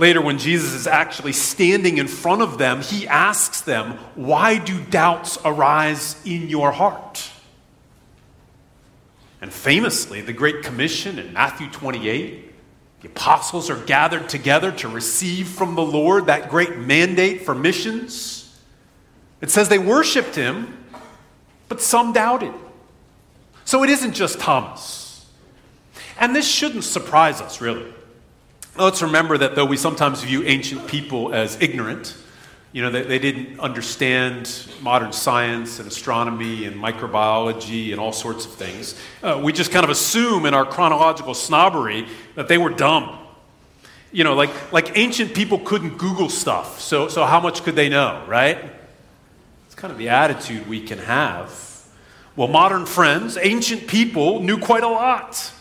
Later, 0.00 0.22
when 0.22 0.38
Jesus 0.38 0.72
is 0.72 0.86
actually 0.86 1.34
standing 1.34 1.98
in 1.98 2.08
front 2.08 2.40
of 2.40 2.56
them, 2.56 2.80
he 2.80 3.06
asks 3.06 3.60
them, 3.60 3.98
Why 4.14 4.56
do 4.56 4.82
doubts 4.82 5.36
arise 5.44 6.16
in 6.24 6.48
your 6.48 6.72
heart? 6.72 7.30
And 9.42 9.52
famously, 9.52 10.22
the 10.22 10.32
Great 10.32 10.62
Commission 10.62 11.18
in 11.18 11.34
Matthew 11.34 11.68
28, 11.68 12.50
the 13.02 13.08
apostles 13.08 13.68
are 13.68 13.76
gathered 13.84 14.26
together 14.30 14.72
to 14.72 14.88
receive 14.88 15.48
from 15.48 15.74
the 15.74 15.82
Lord 15.82 16.24
that 16.26 16.48
great 16.48 16.78
mandate 16.78 17.42
for 17.42 17.54
missions. 17.54 18.58
It 19.42 19.50
says 19.50 19.68
they 19.68 19.78
worshiped 19.78 20.34
him, 20.34 20.82
but 21.68 21.82
some 21.82 22.14
doubted. 22.14 22.54
So 23.66 23.84
it 23.84 23.90
isn't 23.90 24.14
just 24.14 24.40
Thomas. 24.40 25.26
And 26.18 26.34
this 26.34 26.48
shouldn't 26.48 26.84
surprise 26.84 27.42
us, 27.42 27.60
really. 27.60 27.92
Let's 28.80 29.02
remember 29.02 29.36
that 29.36 29.56
though 29.56 29.66
we 29.66 29.76
sometimes 29.76 30.22
view 30.22 30.42
ancient 30.42 30.86
people 30.86 31.34
as 31.34 31.60
ignorant, 31.60 32.16
you 32.72 32.80
know, 32.80 32.88
they, 32.88 33.02
they 33.02 33.18
didn't 33.18 33.60
understand 33.60 34.66
modern 34.80 35.12
science 35.12 35.78
and 35.78 35.86
astronomy 35.86 36.64
and 36.64 36.76
microbiology 36.76 37.90
and 37.90 38.00
all 38.00 38.14
sorts 38.14 38.46
of 38.46 38.52
things. 38.52 38.98
Uh, 39.22 39.38
we 39.44 39.52
just 39.52 39.70
kind 39.70 39.84
of 39.84 39.90
assume 39.90 40.46
in 40.46 40.54
our 40.54 40.64
chronological 40.64 41.34
snobbery 41.34 42.06
that 42.36 42.48
they 42.48 42.56
were 42.56 42.70
dumb. 42.70 43.18
You 44.12 44.24
know, 44.24 44.34
like, 44.34 44.72
like 44.72 44.96
ancient 44.96 45.34
people 45.34 45.58
couldn't 45.58 45.98
Google 45.98 46.30
stuff, 46.30 46.80
so, 46.80 47.08
so 47.08 47.26
how 47.26 47.38
much 47.38 47.62
could 47.64 47.76
they 47.76 47.90
know, 47.90 48.24
right? 48.26 48.58
It's 49.66 49.74
kind 49.74 49.92
of 49.92 49.98
the 49.98 50.08
attitude 50.08 50.66
we 50.66 50.80
can 50.80 50.98
have. 51.00 51.84
Well, 52.34 52.48
modern 52.48 52.86
friends, 52.86 53.36
ancient 53.36 53.88
people 53.88 54.40
knew 54.40 54.56
quite 54.58 54.84
a 54.84 54.88
lot. 54.88 55.52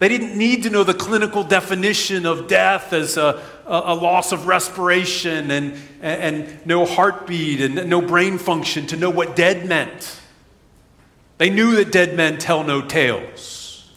They 0.00 0.08
didn't 0.08 0.36
need 0.36 0.64
to 0.64 0.70
know 0.70 0.82
the 0.82 0.94
clinical 0.94 1.44
definition 1.44 2.26
of 2.26 2.48
death 2.48 2.92
as 2.92 3.16
a, 3.16 3.40
a, 3.64 3.94
loss 3.94 4.32
of 4.32 4.46
respiration 4.46 5.50
and, 5.50 5.78
and 6.02 6.66
no 6.66 6.84
heartbeat 6.84 7.60
and 7.60 7.88
no 7.88 8.02
brain 8.02 8.38
function 8.38 8.86
to 8.88 8.96
know 8.96 9.10
what 9.10 9.36
dead 9.36 9.66
meant. 9.66 10.20
They 11.38 11.48
knew 11.48 11.76
that 11.76 11.92
dead 11.92 12.16
men 12.16 12.38
tell 12.38 12.64
no 12.64 12.82
tales. 12.82 13.90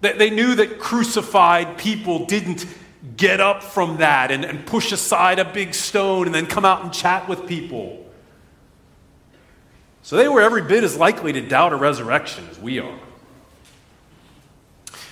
They 0.00 0.30
knew 0.30 0.54
that 0.54 0.78
crucified 0.78 1.76
people 1.78 2.26
didn't 2.26 2.66
get 3.16 3.40
up 3.40 3.62
from 3.62 3.96
that 3.96 4.30
and, 4.30 4.44
and 4.44 4.64
push 4.64 4.92
aside 4.92 5.38
a 5.38 5.44
big 5.44 5.74
stone 5.74 6.26
and 6.26 6.34
then 6.34 6.46
come 6.46 6.64
out 6.64 6.84
and 6.84 6.92
chat 6.92 7.28
with 7.28 7.46
people. 7.46 8.04
So 10.02 10.16
they 10.16 10.28
were 10.28 10.40
every 10.40 10.62
bit 10.62 10.84
as 10.84 10.96
likely 10.96 11.32
to 11.32 11.40
doubt 11.40 11.72
a 11.72 11.76
resurrection 11.76 12.46
as 12.50 12.58
we 12.60 12.78
are. 12.78 12.98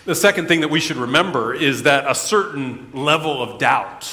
The 0.04 0.14
second 0.14 0.48
thing 0.48 0.60
that 0.60 0.68
we 0.68 0.80
should 0.80 0.98
remember 0.98 1.54
is 1.54 1.84
that 1.84 2.10
a 2.10 2.14
certain 2.14 2.90
level 2.92 3.42
of 3.42 3.58
doubt, 3.58 4.12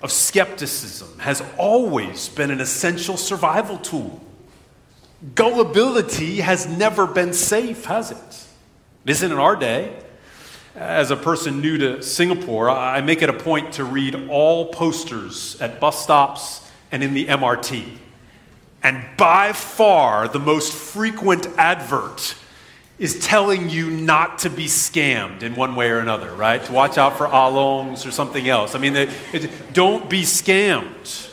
of 0.00 0.12
skepticism, 0.12 1.18
has 1.18 1.42
always 1.58 2.28
been 2.28 2.52
an 2.52 2.60
essential 2.60 3.16
survival 3.16 3.78
tool. 3.78 4.22
Gullibility 5.34 6.42
has 6.42 6.68
never 6.68 7.08
been 7.08 7.32
safe, 7.32 7.86
has 7.86 8.12
it? 8.12 8.46
It 9.04 9.10
isn't 9.10 9.32
in 9.32 9.36
our 9.36 9.56
day. 9.56 9.98
As 10.76 11.10
a 11.10 11.16
person 11.16 11.60
new 11.60 11.76
to 11.78 12.02
Singapore, 12.02 12.70
I 12.70 13.00
make 13.00 13.20
it 13.20 13.28
a 13.28 13.32
point 13.32 13.72
to 13.74 13.84
read 13.84 14.28
all 14.28 14.66
posters 14.66 15.60
at 15.60 15.80
bus 15.80 16.04
stops 16.04 16.70
and 16.92 17.02
in 17.02 17.14
the 17.14 17.26
MRT. 17.26 17.96
And 18.80 19.04
by 19.16 19.52
far, 19.52 20.28
the 20.28 20.38
most 20.38 20.72
frequent 20.72 21.48
advert 21.56 22.36
is 22.98 23.18
telling 23.18 23.68
you 23.68 23.90
not 23.90 24.38
to 24.40 24.50
be 24.50 24.66
scammed 24.66 25.42
in 25.42 25.54
one 25.54 25.74
way 25.74 25.90
or 25.90 25.98
another, 25.98 26.32
right? 26.32 26.64
To 26.64 26.72
watch 26.72 26.96
out 26.96 27.18
for 27.18 27.26
alongs 27.26 28.06
or 28.06 28.10
something 28.10 28.48
else. 28.48 28.74
I 28.74 28.78
mean, 28.78 28.96
it, 28.96 29.50
don't 29.72 30.08
be 30.08 30.22
scammed. 30.22 31.30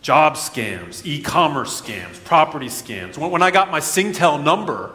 Job 0.00 0.34
scams, 0.34 1.06
e 1.06 1.22
commerce 1.22 1.80
scams, 1.80 2.22
property 2.24 2.66
scams. 2.66 3.16
When, 3.16 3.30
when, 3.30 3.42
I 3.42 3.52
got 3.52 3.70
my 3.70 3.78
Singtel 3.78 4.42
number, 4.42 4.90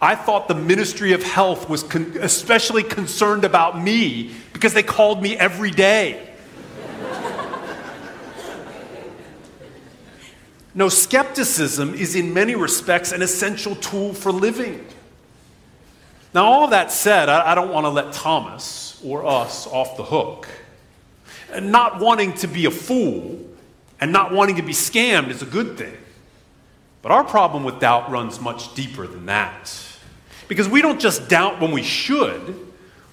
I 0.00 0.14
thought 0.14 0.46
the 0.46 0.54
Ministry 0.54 1.12
of 1.12 1.24
Health 1.24 1.68
was 1.68 1.82
con- 1.82 2.16
especially 2.20 2.84
concerned 2.84 3.44
about 3.44 3.82
me 3.82 4.32
because 4.52 4.72
they 4.72 4.84
called 4.84 5.20
me 5.20 5.36
every 5.36 5.72
day. 5.72 6.31
No, 10.74 10.88
skepticism 10.88 11.94
is 11.94 12.14
in 12.14 12.32
many 12.32 12.54
respects 12.54 13.12
an 13.12 13.22
essential 13.22 13.76
tool 13.76 14.14
for 14.14 14.32
living. 14.32 14.84
Now, 16.34 16.44
all 16.44 16.68
that 16.68 16.90
said, 16.90 17.28
I, 17.28 17.52
I 17.52 17.54
don't 17.54 17.70
want 17.70 17.84
to 17.84 17.90
let 17.90 18.12
Thomas 18.12 19.00
or 19.04 19.26
us 19.26 19.66
off 19.66 19.96
the 19.96 20.04
hook. 20.04 20.48
And 21.52 21.70
not 21.70 22.00
wanting 22.00 22.32
to 22.34 22.46
be 22.46 22.64
a 22.64 22.70
fool 22.70 23.38
and 24.00 24.10
not 24.10 24.32
wanting 24.32 24.56
to 24.56 24.62
be 24.62 24.72
scammed 24.72 25.28
is 25.28 25.42
a 25.42 25.46
good 25.46 25.76
thing. 25.76 25.96
But 27.02 27.12
our 27.12 27.24
problem 27.24 27.64
with 27.64 27.80
doubt 27.80 28.10
runs 28.10 28.40
much 28.40 28.74
deeper 28.74 29.06
than 29.06 29.26
that. 29.26 29.76
Because 30.48 30.68
we 30.68 30.80
don't 30.80 31.00
just 31.00 31.28
doubt 31.28 31.60
when 31.60 31.72
we 31.72 31.82
should, 31.82 32.56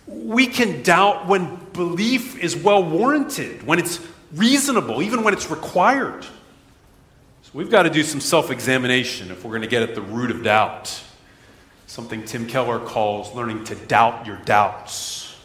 we 0.07 0.47
can 0.47 0.81
doubt 0.81 1.27
when 1.27 1.57
belief 1.73 2.37
is 2.39 2.55
well 2.55 2.83
warranted, 2.83 3.63
when 3.63 3.79
it's 3.79 3.99
reasonable, 4.33 5.01
even 5.03 5.23
when 5.23 5.33
it's 5.33 5.49
required. 5.51 6.25
So 7.51 7.57
we've 7.57 7.71
got 7.71 7.83
to 7.83 7.89
do 7.89 8.03
some 8.03 8.21
self 8.21 8.51
examination 8.51 9.31
if 9.31 9.43
we're 9.43 9.49
going 9.49 9.63
to 9.63 9.67
get 9.67 9.81
at 9.81 9.95
the 9.95 10.03
root 10.03 10.29
of 10.29 10.43
doubt. 10.43 11.01
Something 11.87 12.23
Tim 12.23 12.45
Keller 12.45 12.77
calls 12.77 13.33
learning 13.33 13.63
to 13.65 13.75
doubt 13.75 14.27
your 14.27 14.37
doubts, 14.45 15.35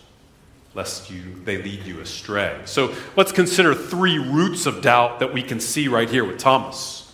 lest 0.74 1.10
you, 1.10 1.22
they 1.44 1.56
lead 1.62 1.84
you 1.84 2.00
astray. 2.00 2.60
So 2.66 2.94
let's 3.16 3.32
consider 3.32 3.74
three 3.74 4.18
roots 4.18 4.66
of 4.66 4.82
doubt 4.82 5.20
that 5.20 5.32
we 5.32 5.42
can 5.42 5.60
see 5.60 5.88
right 5.88 6.10
here 6.10 6.26
with 6.26 6.36
Thomas. 6.36 7.10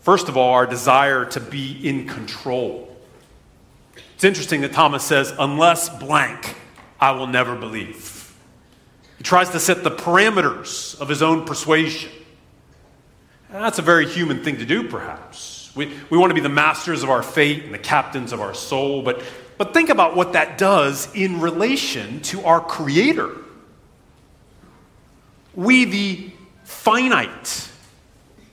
First 0.00 0.30
of 0.30 0.38
all, 0.38 0.54
our 0.54 0.66
desire 0.66 1.26
to 1.26 1.40
be 1.40 1.86
in 1.86 2.08
control. 2.08 2.96
It's 4.14 4.24
interesting 4.24 4.62
that 4.62 4.72
Thomas 4.72 5.04
says, 5.04 5.34
unless 5.38 5.90
blank, 5.90 6.56
I 6.98 7.10
will 7.10 7.26
never 7.26 7.54
believe. 7.54 8.34
He 9.18 9.24
tries 9.24 9.50
to 9.50 9.60
set 9.60 9.84
the 9.84 9.90
parameters 9.90 10.98
of 10.98 11.10
his 11.10 11.20
own 11.20 11.44
persuasion. 11.44 12.10
That's 13.50 13.78
a 13.78 13.82
very 13.82 14.08
human 14.08 14.42
thing 14.42 14.58
to 14.58 14.64
do, 14.64 14.88
perhaps. 14.88 15.70
We, 15.74 15.92
we 16.10 16.18
want 16.18 16.30
to 16.30 16.34
be 16.34 16.40
the 16.40 16.48
masters 16.48 17.02
of 17.02 17.10
our 17.10 17.22
fate 17.22 17.64
and 17.64 17.74
the 17.74 17.78
captains 17.78 18.32
of 18.32 18.40
our 18.40 18.54
soul, 18.54 19.02
but, 19.02 19.22
but 19.58 19.74
think 19.74 19.90
about 19.90 20.16
what 20.16 20.32
that 20.34 20.58
does 20.58 21.12
in 21.14 21.40
relation 21.40 22.20
to 22.22 22.44
our 22.44 22.60
Creator. 22.60 23.30
We, 25.54 25.84
the 25.84 26.30
finite, 26.64 27.70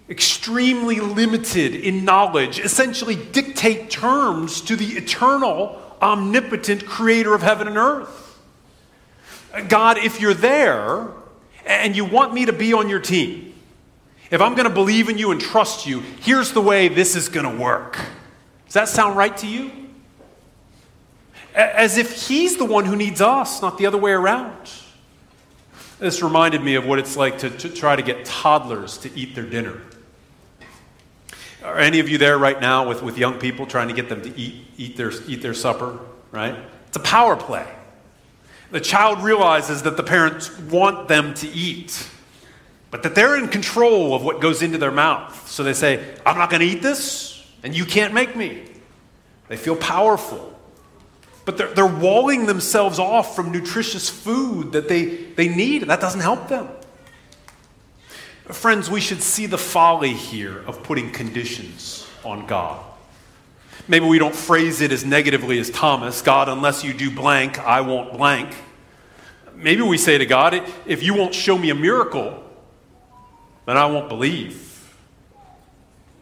extremely 0.09 0.99
limited 0.99 1.73
in 1.73 2.05
knowledge, 2.05 2.59
essentially 2.59 3.15
dictate 3.15 3.89
terms 3.89 4.61
to 4.61 4.75
the 4.75 4.97
eternal, 4.97 5.81
omnipotent 6.01 6.85
creator 6.85 7.33
of 7.33 7.41
heaven 7.41 7.67
and 7.67 7.77
earth. 7.77 8.39
God, 9.67 9.97
if 9.97 10.19
you're 10.19 10.33
there 10.33 11.07
and 11.65 11.95
you 11.95 12.05
want 12.05 12.33
me 12.33 12.45
to 12.45 12.53
be 12.53 12.73
on 12.73 12.89
your 12.89 12.99
team, 12.99 13.50
if 14.31 14.41
I'm 14.41 14.55
going 14.55 14.67
to 14.67 14.73
believe 14.73 15.09
in 15.09 15.17
you 15.17 15.31
and 15.31 15.39
trust 15.39 15.85
you, 15.85 15.99
here's 16.21 16.53
the 16.53 16.61
way 16.61 16.87
this 16.87 17.15
is 17.15 17.29
going 17.29 17.45
to 17.45 17.61
work. 17.61 17.99
Does 18.65 18.73
that 18.73 18.87
sound 18.87 19.17
right 19.17 19.35
to 19.37 19.47
you? 19.47 19.71
As 21.53 21.97
if 21.97 22.27
he's 22.27 22.55
the 22.55 22.65
one 22.65 22.85
who 22.85 22.95
needs 22.95 23.19
us, 23.19 23.61
not 23.61 23.77
the 23.77 23.85
other 23.85 23.97
way 23.97 24.11
around. 24.11 24.71
This 25.99 26.23
reminded 26.23 26.63
me 26.63 26.75
of 26.75 26.85
what 26.85 26.97
it's 26.97 27.17
like 27.17 27.39
to, 27.39 27.49
to 27.49 27.69
try 27.69 27.95
to 27.95 28.01
get 28.01 28.23
toddlers 28.25 28.97
to 28.99 29.11
eat 29.19 29.35
their 29.35 29.45
dinner. 29.45 29.81
Are 31.63 31.77
any 31.77 31.99
of 31.99 32.09
you 32.09 32.17
there 32.17 32.37
right 32.37 32.59
now 32.59 32.87
with, 32.87 33.03
with 33.03 33.17
young 33.17 33.37
people 33.37 33.67
trying 33.67 33.89
to 33.89 33.93
get 33.93 34.09
them 34.09 34.21
to 34.23 34.35
eat, 34.35 34.65
eat, 34.77 34.97
their, 34.97 35.11
eat 35.27 35.41
their 35.41 35.53
supper, 35.53 35.99
right? 36.31 36.55
It's 36.87 36.97
a 36.97 37.01
power 37.01 37.35
play. 37.35 37.67
The 38.71 38.79
child 38.79 39.21
realizes 39.21 39.83
that 39.83 39.97
the 39.97 40.03
parents 40.03 40.57
want 40.57 41.07
them 41.07 41.33
to 41.35 41.47
eat, 41.49 42.07
but 42.91 43.03
that 43.03 43.15
they're 43.15 43.37
in 43.37 43.47
control 43.47 44.13
of 44.13 44.21
what 44.23 44.41
goes 44.41 44.61
into 44.61 44.77
their 44.77 44.91
mouth. 44.91 45.49
So 45.49 45.63
they 45.63 45.73
say, 45.73 46.15
I'm 46.25 46.37
not 46.37 46.49
going 46.49 46.59
to 46.59 46.67
eat 46.67 46.81
this, 46.81 47.43
and 47.63 47.75
you 47.75 47.85
can't 47.85 48.13
make 48.13 48.35
me. 48.35 48.63
They 49.47 49.57
feel 49.57 49.77
powerful. 49.77 50.49
But 51.45 51.57
they're, 51.57 51.73
they're 51.73 51.85
walling 51.85 52.45
themselves 52.45 52.99
off 52.99 53.35
from 53.35 53.51
nutritious 53.51 54.09
food 54.09 54.73
that 54.73 54.89
they, 54.89 55.05
they 55.05 55.47
need, 55.47 55.81
and 55.81 55.89
that 55.89 56.01
doesn't 56.01 56.21
help 56.21 56.49
them. 56.49 56.67
Friends, 58.45 58.89
we 58.91 58.99
should 58.99 59.21
see 59.21 59.45
the 59.45 59.57
folly 59.57 60.13
here 60.13 60.59
of 60.67 60.83
putting 60.83 61.11
conditions 61.11 62.05
on 62.25 62.45
God. 62.45 62.83
Maybe 63.87 64.05
we 64.05 64.19
don't 64.19 64.35
phrase 64.35 64.81
it 64.81 64.91
as 64.91 65.05
negatively 65.05 65.57
as 65.59 65.69
Thomas 65.69 66.21
God, 66.21 66.49
unless 66.49 66.83
you 66.83 66.93
do 66.93 67.09
blank, 67.09 67.57
I 67.59 67.81
won't 67.81 68.17
blank. 68.17 68.53
Maybe 69.55 69.81
we 69.81 69.97
say 69.97 70.17
to 70.17 70.25
God, 70.25 70.53
if 70.85 71.01
you 71.01 71.13
won't 71.13 71.33
show 71.33 71.57
me 71.57 71.69
a 71.69 71.75
miracle, 71.75 72.43
then 73.71 73.77
I 73.77 73.85
won't 73.85 74.09
believe. 74.09 74.93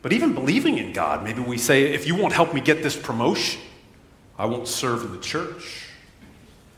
But 0.04 0.14
even 0.14 0.36
believing 0.36 0.78
in 0.78 0.94
God, 0.94 1.24
maybe 1.24 1.42
we 1.42 1.58
say, 1.58 1.96
if 1.96 2.06
you 2.06 2.16
won't 2.16 2.32
help 2.32 2.54
me 2.54 2.62
get 2.62 2.84
this 2.84 2.96
promotion, 2.96 3.60
I 4.38 4.46
won't 4.46 4.68
serve 4.68 5.04
in 5.04 5.14
the 5.14 5.18
church. 5.18 5.88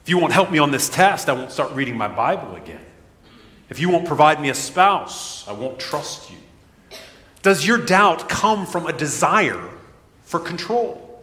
If 0.01 0.07
you 0.07 0.17
won't 0.17 0.31
help 0.31 0.49
me 0.49 0.60
on 0.60 0.71
this 0.71 0.88
test, 0.88 1.27
I 1.27 1.34
won't 1.34 1.51
start 1.51 1.73
reading 1.73 1.97
my 1.97 2.07
Bible 2.07 2.55
again. 2.55 2.79
If 3.69 3.81
you 3.81 3.89
won't 3.89 4.07
provide 4.07 4.39
me 4.39 4.47
a 4.47 4.55
spouse, 4.55 5.45
I 5.45 5.51
won't 5.51 5.77
trust 5.77 6.31
you. 6.31 6.38
Does 7.41 7.67
your 7.67 7.77
doubt 7.77 8.29
come 8.29 8.65
from 8.65 8.88
a 8.88 8.93
desire 8.93 9.67
for 10.23 10.39
control? 10.39 11.21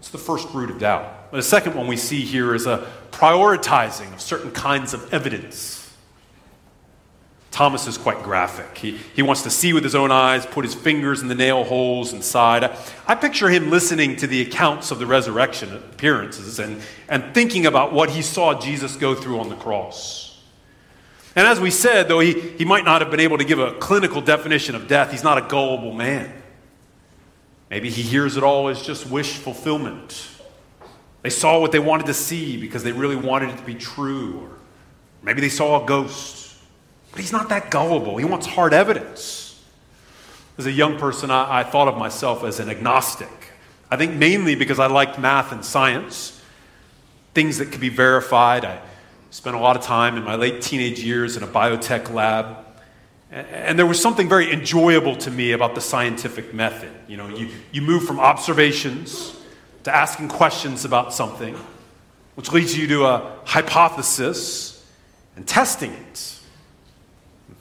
It's 0.00 0.10
the 0.10 0.18
first 0.18 0.52
root 0.52 0.70
of 0.70 0.80
doubt. 0.80 1.30
But 1.30 1.36
the 1.36 1.44
second 1.44 1.76
one 1.76 1.86
we 1.86 1.96
see 1.96 2.22
here 2.22 2.52
is 2.52 2.66
a 2.66 2.90
prioritizing 3.12 4.12
of 4.12 4.20
certain 4.20 4.50
kinds 4.50 4.92
of 4.92 5.14
evidence. 5.14 5.83
Thomas 7.54 7.86
is 7.86 7.96
quite 7.96 8.24
graphic. 8.24 8.76
He, 8.76 8.98
he 9.14 9.22
wants 9.22 9.42
to 9.44 9.50
see 9.50 9.72
with 9.72 9.84
his 9.84 9.94
own 9.94 10.10
eyes, 10.10 10.44
put 10.44 10.64
his 10.64 10.74
fingers 10.74 11.22
in 11.22 11.28
the 11.28 11.36
nail 11.36 11.62
holes 11.62 12.12
inside. 12.12 12.64
I, 12.64 12.76
I 13.06 13.14
picture 13.14 13.48
him 13.48 13.70
listening 13.70 14.16
to 14.16 14.26
the 14.26 14.42
accounts 14.42 14.90
of 14.90 14.98
the 14.98 15.06
resurrection 15.06 15.72
appearances 15.72 16.58
and, 16.58 16.82
and 17.08 17.32
thinking 17.32 17.64
about 17.64 17.92
what 17.92 18.10
he 18.10 18.22
saw 18.22 18.58
Jesus 18.58 18.96
go 18.96 19.14
through 19.14 19.38
on 19.38 19.50
the 19.50 19.54
cross. 19.54 20.42
And 21.36 21.46
as 21.46 21.60
we 21.60 21.70
said, 21.70 22.08
though 22.08 22.18
he, 22.18 22.32
he 22.32 22.64
might 22.64 22.84
not 22.84 23.00
have 23.02 23.12
been 23.12 23.20
able 23.20 23.38
to 23.38 23.44
give 23.44 23.60
a 23.60 23.74
clinical 23.74 24.20
definition 24.20 24.74
of 24.74 24.88
death, 24.88 25.12
he's 25.12 25.22
not 25.22 25.38
a 25.38 25.42
gullible 25.42 25.92
man. 25.92 26.32
Maybe 27.70 27.88
he 27.88 28.02
hears 28.02 28.36
it 28.36 28.42
all 28.42 28.66
as 28.66 28.82
just 28.82 29.08
wish 29.08 29.34
fulfillment. 29.34 30.28
They 31.22 31.30
saw 31.30 31.60
what 31.60 31.70
they 31.70 31.78
wanted 31.78 32.06
to 32.06 32.14
see 32.14 32.56
because 32.56 32.82
they 32.82 32.90
really 32.90 33.14
wanted 33.14 33.50
it 33.50 33.58
to 33.58 33.64
be 33.64 33.76
true. 33.76 34.40
Or 34.42 34.58
maybe 35.22 35.40
they 35.40 35.48
saw 35.48 35.84
a 35.84 35.86
ghost. 35.86 36.43
But 37.14 37.20
he's 37.20 37.32
not 37.32 37.48
that 37.50 37.70
gullible. 37.70 38.16
He 38.16 38.24
wants 38.24 38.44
hard 38.44 38.74
evidence. 38.74 39.62
As 40.58 40.66
a 40.66 40.72
young 40.72 40.98
person, 40.98 41.30
I, 41.30 41.60
I 41.60 41.62
thought 41.62 41.86
of 41.86 41.96
myself 41.96 42.42
as 42.42 42.58
an 42.58 42.68
agnostic. 42.68 43.52
I 43.88 43.96
think 43.96 44.14
mainly 44.14 44.56
because 44.56 44.80
I 44.80 44.88
liked 44.88 45.16
math 45.16 45.52
and 45.52 45.64
science, 45.64 46.42
things 47.34 47.58
that 47.58 47.70
could 47.70 47.80
be 47.80 47.88
verified. 47.88 48.64
I, 48.64 48.80
Spent 49.34 49.56
a 49.56 49.58
lot 49.58 49.74
of 49.74 49.82
time 49.82 50.16
in 50.16 50.22
my 50.22 50.36
late 50.36 50.62
teenage 50.62 51.00
years 51.00 51.36
in 51.36 51.42
a 51.42 51.46
biotech 51.48 52.08
lab. 52.12 52.56
And 53.32 53.76
there 53.76 53.84
was 53.84 54.00
something 54.00 54.28
very 54.28 54.52
enjoyable 54.52 55.16
to 55.16 55.30
me 55.32 55.50
about 55.50 55.74
the 55.74 55.80
scientific 55.80 56.54
method. 56.54 56.92
You 57.08 57.16
know, 57.16 57.26
you, 57.26 57.48
you 57.72 57.82
move 57.82 58.04
from 58.04 58.20
observations 58.20 59.36
to 59.82 59.92
asking 59.92 60.28
questions 60.28 60.84
about 60.84 61.12
something, 61.12 61.56
which 62.36 62.52
leads 62.52 62.78
you 62.78 62.86
to 62.86 63.06
a 63.06 63.36
hypothesis 63.44 64.86
and 65.34 65.48
testing 65.48 65.90
it. 65.90 66.33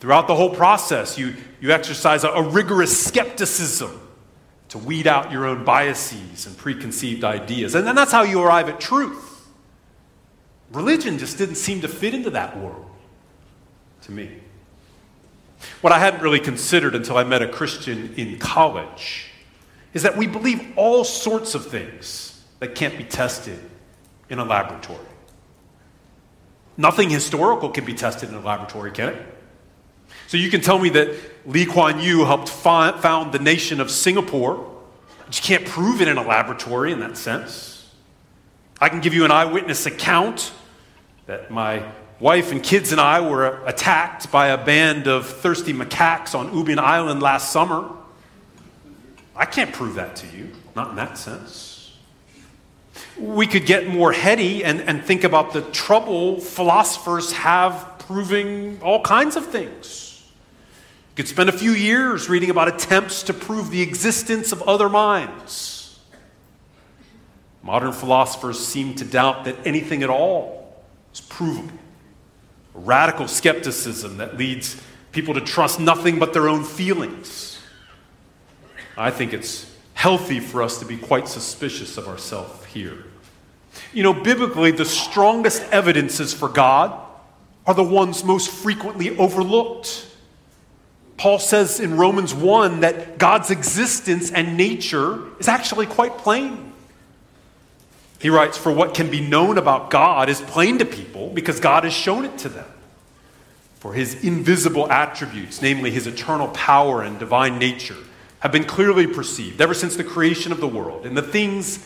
And 0.04 0.10
throughout 0.10 0.28
the 0.28 0.36
whole 0.36 0.50
process, 0.50 1.18
you, 1.18 1.34
you 1.62 1.72
exercise 1.72 2.26
a, 2.26 2.28
a 2.28 2.42
rigorous 2.42 3.06
skepticism 3.06 4.02
to 4.68 4.78
weed 4.78 5.08
out 5.08 5.32
your 5.32 5.46
own 5.46 5.64
biases 5.64 6.46
and 6.46 6.58
preconceived 6.58 7.24
ideas. 7.24 7.74
And 7.74 7.88
then 7.88 7.96
that's 7.96 8.12
how 8.12 8.24
you 8.24 8.42
arrive 8.42 8.68
at 8.68 8.82
truth. 8.82 9.48
Religion 10.74 11.20
just 11.20 11.38
didn't 11.38 11.56
seem 11.56 11.80
to 11.82 11.88
fit 11.88 12.14
into 12.14 12.32
that 12.32 12.58
world 12.58 12.86
to 14.02 14.12
me. 14.12 14.42
What 15.80 15.94
I 15.94 16.00
hadn't 16.00 16.22
really 16.22 16.42
considered 16.42 16.96
until 16.96 17.16
I 17.16 17.24
met 17.24 17.42
a 17.42 17.48
Christian 17.48 18.14
in 18.18 18.40
college 18.40 19.30
is 19.94 20.04
that 20.04 20.18
we 20.18 20.28
believe 20.28 20.74
all 20.76 21.06
sorts 21.06 21.56
of 21.56 21.68
things 21.68 22.44
that 22.60 22.76
can't 22.76 22.98
be 22.98 23.06
tested 23.06 23.58
in 24.30 24.40
a 24.40 24.44
laboratory. 24.44 25.00
Nothing 26.76 27.10
historical 27.10 27.70
can 27.70 27.86
be 27.86 27.94
tested 27.94 28.28
in 28.28 28.36
a 28.36 28.42
laboratory, 28.42 28.92
can 28.92 29.08
it? 29.14 29.33
So 30.34 30.38
you 30.38 30.50
can 30.50 30.62
tell 30.62 30.80
me 30.80 30.90
that 30.90 31.14
Lee 31.46 31.68
Kuan 31.68 32.00
Yew 32.00 32.26
helped 32.26 32.50
found 32.50 33.32
the 33.32 33.38
nation 33.38 33.80
of 33.80 33.92
Singapore, 33.92 34.68
but 35.28 35.38
you 35.38 35.44
can't 35.44 35.64
prove 35.64 36.02
it 36.02 36.08
in 36.08 36.18
a 36.18 36.24
laboratory 36.24 36.92
in 36.92 37.02
that 37.02 37.18
sense. 37.18 37.88
I 38.82 38.90
can 38.90 39.00
give 39.00 39.14
you 39.14 39.26
an 39.26 39.32
eyewitness 39.32 39.86
account 39.86 40.52
that 41.28 41.52
my 41.52 41.88
wife 42.20 42.52
and 42.52 42.64
kids 42.64 42.92
and 42.92 43.00
I 43.00 43.22
were 43.22 43.64
attacked 43.68 44.32
by 44.32 44.48
a 44.48 44.58
band 44.58 45.08
of 45.08 45.28
thirsty 45.28 45.72
macaques 45.72 46.34
on 46.34 46.52
Ubin 46.52 46.80
Island 46.80 47.22
last 47.22 47.52
summer. 47.52 47.92
I 49.36 49.46
can't 49.46 49.72
prove 49.72 49.94
that 49.94 50.16
to 50.16 50.36
you, 50.36 50.50
not 50.76 50.90
in 50.90 50.96
that 50.96 51.20
sense. 51.20 51.96
We 53.20 53.46
could 53.46 53.68
get 53.68 53.86
more 53.86 54.12
heady 54.12 54.64
and, 54.64 54.82
and 54.82 55.06
think 55.06 55.26
about 55.26 55.54
the 55.54 55.62
trouble 55.62 56.40
philosophers 56.40 57.34
have 57.34 58.00
proving 58.00 58.80
all 58.82 59.04
kinds 59.04 59.36
of 59.36 59.46
things. 59.46 60.10
Could 61.16 61.28
spend 61.28 61.50
a 61.50 61.54
few 61.54 61.72
years 61.72 62.28
reading 62.28 62.50
about 62.50 62.68
attempts 62.68 63.24
to 63.24 63.34
prove 63.34 63.70
the 63.70 63.82
existence 63.82 64.52
of 64.52 64.64
other 64.64 64.90
minds. 64.90 66.00
Modern 67.62 67.92
philosophers 67.92 68.66
seem 68.66 68.96
to 68.96 69.06
doubt 69.06 69.46
that 69.46 69.56
anything 69.66 70.04
at 70.04 70.10
all 70.10 70.84
is 71.14 71.22
provable. 71.22 71.78
A 72.76 72.80
radical 72.80 73.28
skepticism 73.28 74.18
that 74.18 74.38
leads 74.38 74.82
people 75.12 75.36
to 75.36 75.42
trust 75.42 75.80
nothing 75.80 76.18
but 76.18 76.34
their 76.34 76.50
own 76.50 76.64
feelings. 76.64 77.60
I 78.98 79.12
think 79.12 79.34
it's 79.34 79.72
healthy 79.94 80.40
for 80.40 80.64
us 80.64 80.80
to 80.80 80.86
be 80.86 80.98
quite 80.98 81.28
suspicious 81.28 81.98
of 81.98 82.08
ourselves 82.08 82.66
here. 82.66 83.06
You 83.94 84.04
know, 84.04 84.14
biblically, 84.14 84.72
the 84.72 84.86
strongest 84.86 85.64
evidences 85.72 86.34
for 86.34 86.50
God 86.50 87.00
are 87.66 87.74
the 87.74 87.84
ones 87.84 88.24
most 88.24 88.50
frequently 88.50 89.16
overlooked. 89.18 90.08
Paul 91.18 91.40
says 91.40 91.80
in 91.80 91.98
Romans 91.98 92.34
1 92.34 92.82
that 92.82 93.18
God's 93.18 93.52
existence 93.52 94.32
and 94.32 94.58
nature 94.58 95.22
is 95.40 95.48
actually 95.48 95.86
quite 95.86 96.18
plain. 96.18 96.74
He 98.20 98.30
writes, 98.30 98.58
For 98.58 98.72
what 98.72 98.94
can 98.94 99.12
be 99.12 99.22
known 99.22 99.58
about 99.58 99.90
God 99.90 100.30
is 100.30 100.42
plain 100.42 100.80
to 100.80 100.86
people 100.86 101.30
because 101.30 101.60
God 101.60 101.84
has 101.84 101.94
shown 101.94 102.26
it 102.26 102.38
to 102.40 102.50
them. 102.50 102.66
For 103.80 103.94
his 103.94 104.24
invisible 104.24 104.90
attributes, 104.90 105.62
namely 105.62 105.92
his 105.92 106.08
eternal 106.08 106.48
power 106.50 107.02
and 107.02 107.20
divine 107.20 107.60
nature, 107.60 107.98
have 108.40 108.52
been 108.52 108.64
clearly 108.64 109.08
perceived 109.08 109.60
ever 109.60 109.74
since 109.74 109.96
the 109.96 110.04
creation 110.04 110.52
of 110.52 110.62
the 110.62 110.68
world 110.68 111.06
and 111.06 111.18
the 111.18 111.22
things 111.22 111.86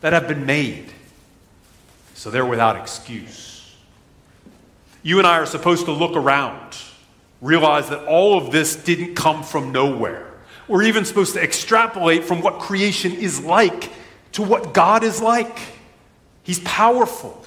that 0.00 0.12
have 0.12 0.26
been 0.26 0.46
made. 0.46 0.92
So 2.14 2.30
they're 2.30 2.46
without 2.46 2.76
excuse. 2.76 3.74
You 5.02 5.18
and 5.18 5.26
I 5.26 5.38
are 5.38 5.46
supposed 5.46 5.84
to 5.84 5.92
look 5.92 6.16
around 6.16 6.76
realize 7.40 7.88
that 7.90 8.04
all 8.06 8.38
of 8.38 8.52
this 8.52 8.76
didn't 8.76 9.14
come 9.14 9.42
from 9.42 9.72
nowhere. 9.72 10.32
We're 10.68 10.84
even 10.84 11.04
supposed 11.04 11.34
to 11.34 11.42
extrapolate 11.42 12.24
from 12.24 12.40
what 12.40 12.58
creation 12.58 13.12
is 13.12 13.44
like 13.44 13.92
to 14.32 14.42
what 14.42 14.74
God 14.74 15.04
is 15.04 15.20
like. 15.20 15.58
He's 16.42 16.60
powerful, 16.60 17.44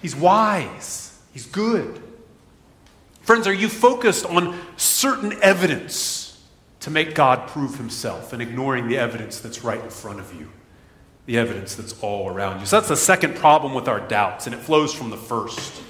He's 0.00 0.16
wise, 0.16 1.18
He's 1.32 1.46
good. 1.46 2.02
Friends, 3.22 3.46
are 3.46 3.52
you 3.52 3.68
focused 3.68 4.26
on 4.26 4.58
certain 4.76 5.32
evidence 5.42 6.42
to 6.80 6.90
make 6.90 7.14
God 7.14 7.48
prove 7.48 7.76
Himself 7.76 8.32
and 8.32 8.42
ignoring 8.42 8.88
the 8.88 8.98
evidence 8.98 9.38
that's 9.38 9.62
right 9.62 9.82
in 9.82 9.90
front 9.90 10.18
of 10.18 10.34
you? 10.34 10.48
The 11.26 11.38
evidence 11.38 11.76
that's 11.76 11.98
all 12.02 12.28
around 12.28 12.60
you. 12.60 12.66
So 12.66 12.76
that's 12.76 12.88
the 12.88 12.96
second 12.96 13.36
problem 13.36 13.74
with 13.74 13.86
our 13.86 14.00
doubts, 14.00 14.46
and 14.46 14.54
it 14.54 14.58
flows 14.58 14.92
from 14.92 15.10
the 15.10 15.16
first. 15.16 15.82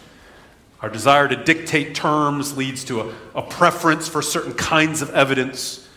Our 0.83 0.91
desire 0.91 1.29
to 1.29 1.37
dictate 1.37 1.95
terms 1.95 2.57
leads 2.57 2.85
to 2.85 3.03
a, 3.03 3.15
a, 3.37 3.43
preference 3.43 4.09
for 4.09 4.21
certain 4.21 4.53
kinds 4.53 5.01
of 5.01 5.11
evidence 5.11 5.89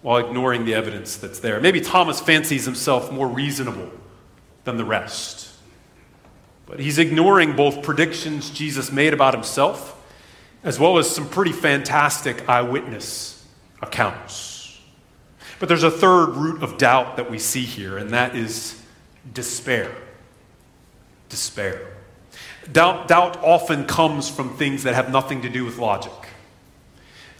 while 0.00 0.16
ignoring 0.16 0.64
the 0.64 0.74
evidence 0.74 1.18
that's 1.18 1.40
there. 1.40 1.60
Maybe 1.60 1.82
Thomas 1.82 2.20
fancies 2.20 2.64
himself 2.64 3.12
more 3.12 3.28
reasonable 3.28 3.90
than 4.64 4.78
the 4.78 4.84
rest. 4.84 5.54
But 6.64 6.80
he's 6.80 6.98
ignoring 6.98 7.54
both 7.54 7.82
predictions 7.82 8.48
Jesus 8.48 8.90
made 8.90 9.12
about 9.12 9.34
himself 9.34 9.98
as 10.62 10.78
well 10.78 10.98
as 10.98 11.08
some 11.08 11.28
pretty 11.28 11.52
fantastic 11.52 12.48
eyewitness 12.48 13.46
accounts. 13.82 14.78
But 15.58 15.68
there's 15.68 15.82
a 15.82 15.90
third 15.90 16.36
root 16.36 16.62
of 16.62 16.78
doubt 16.78 17.16
that 17.16 17.30
we 17.30 17.38
see 17.38 17.64
here, 17.64 17.98
and 17.98 18.10
that 18.10 18.34
is 18.34 18.80
despair. 19.32 19.94
Despair. 21.28 21.89
Doubt, 22.70 23.08
doubt 23.08 23.38
often 23.42 23.86
comes 23.86 24.28
from 24.28 24.56
things 24.56 24.82
that 24.82 24.94
have 24.94 25.10
nothing 25.10 25.42
to 25.42 25.48
do 25.48 25.64
with 25.64 25.78
logic. 25.78 26.12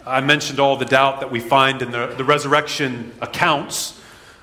I 0.07 0.21
mentioned 0.21 0.59
all 0.59 0.77
the 0.77 0.87
doubt 0.87 1.21
that 1.21 1.31
we 1.31 1.41
find 1.41 1.83
in 1.83 1.91
the, 1.91 2.15
the 2.17 2.25
resurrection 2.25 3.13
accounts. 3.21 4.01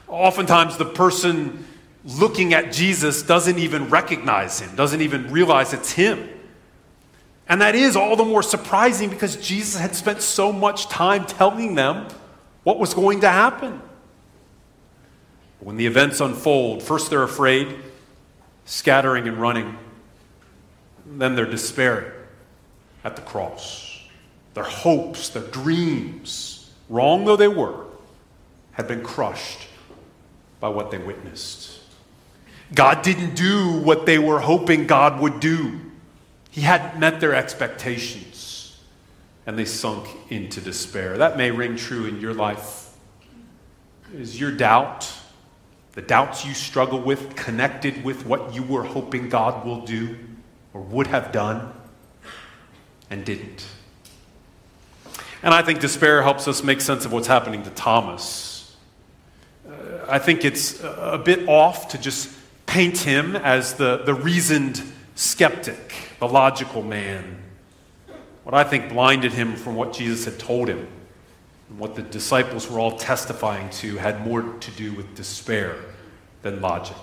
Oftentimes, 0.07 0.77
the 0.77 0.85
person 0.85 1.65
looking 2.05 2.53
at 2.53 2.71
Jesus 2.71 3.23
doesn't 3.23 3.57
even 3.57 3.89
recognize 3.89 4.59
him, 4.59 4.75
doesn't 4.75 5.01
even 5.01 5.31
realize 5.31 5.73
it's 5.73 5.91
him. 5.91 6.29
And 7.49 7.61
that 7.61 7.75
is 7.75 7.95
all 7.95 8.15
the 8.15 8.25
more 8.25 8.43
surprising 8.43 9.09
because 9.09 9.35
Jesus 9.37 9.79
had 9.79 9.95
spent 9.95 10.21
so 10.21 10.51
much 10.51 10.87
time 10.87 11.25
telling 11.25 11.75
them 11.75 12.07
what 12.63 12.77
was 12.77 12.93
going 12.93 13.21
to 13.21 13.29
happen. 13.29 13.81
When 15.59 15.77
the 15.77 15.87
events 15.87 16.21
unfold, 16.21 16.83
first 16.83 17.09
they're 17.09 17.23
afraid, 17.23 17.75
scattering 18.65 19.27
and 19.27 19.37
running 19.37 19.77
then 21.09 21.35
their 21.35 21.45
despair 21.45 22.13
at 23.03 23.15
the 23.15 23.21
cross. 23.21 24.01
Their 24.53 24.63
hopes, 24.63 25.29
their 25.29 25.43
dreams, 25.43 26.69
wrong 26.89 27.25
though 27.25 27.35
they 27.35 27.47
were, 27.47 27.85
had 28.71 28.87
been 28.87 29.03
crushed 29.03 29.67
by 30.59 30.69
what 30.69 30.91
they 30.91 30.97
witnessed. 30.97 31.79
God 32.73 33.01
didn't 33.01 33.35
do 33.35 33.79
what 33.79 34.05
they 34.05 34.19
were 34.19 34.39
hoping 34.39 34.87
God 34.87 35.21
would 35.21 35.39
do. 35.39 35.79
He 36.51 36.61
hadn't 36.61 36.99
met 36.99 37.19
their 37.19 37.33
expectations, 37.33 38.77
and 39.45 39.57
they 39.57 39.65
sunk 39.65 40.07
into 40.29 40.59
despair. 40.59 41.17
That 41.19 41.37
may 41.37 41.51
ring 41.51 41.75
true 41.75 42.05
in 42.05 42.19
your 42.19 42.33
life. 42.33 42.95
Is 44.13 44.39
your 44.39 44.51
doubt, 44.51 45.11
the 45.93 46.01
doubts 46.01 46.45
you 46.45 46.53
struggle 46.53 46.99
with, 46.99 47.35
connected 47.35 48.03
with 48.03 48.25
what 48.25 48.53
you 48.53 48.63
were 48.63 48.83
hoping 48.83 49.29
God 49.29 49.65
will 49.65 49.81
do? 49.81 50.17
Or 50.77 50.83
would 50.83 51.07
have 51.07 51.31
done 51.31 51.73
and 53.09 53.25
didn't. 53.25 53.65
And 55.41 55.53
I 55.53 55.63
think 55.63 55.79
despair 55.79 56.21
helps 56.21 56.47
us 56.47 56.63
make 56.63 56.81
sense 56.81 57.03
of 57.03 57.11
what's 57.11 57.25
happening 57.25 57.63
to 57.63 57.71
Thomas. 57.71 58.75
Uh, 59.67 60.05
I 60.07 60.19
think 60.19 60.45
it's 60.45 60.79
a 60.83 61.19
bit 61.23 61.47
off 61.47 61.89
to 61.89 61.97
just 61.97 62.29
paint 62.67 62.99
him 62.99 63.35
as 63.35 63.73
the, 63.73 64.03
the 64.05 64.13
reasoned 64.13 64.83
skeptic, 65.15 65.95
the 66.19 66.27
logical 66.27 66.83
man. 66.83 67.41
What 68.43 68.53
I 68.53 68.63
think 68.63 68.89
blinded 68.89 69.33
him 69.33 69.55
from 69.55 69.75
what 69.75 69.93
Jesus 69.93 70.25
had 70.25 70.37
told 70.37 70.69
him 70.69 70.87
and 71.69 71.79
what 71.79 71.95
the 71.95 72.03
disciples 72.03 72.69
were 72.69 72.79
all 72.79 72.97
testifying 72.97 73.71
to 73.71 73.97
had 73.97 74.25
more 74.25 74.43
to 74.43 74.71
do 74.71 74.93
with 74.93 75.15
despair 75.15 75.75
than 76.43 76.61
logic, 76.61 76.95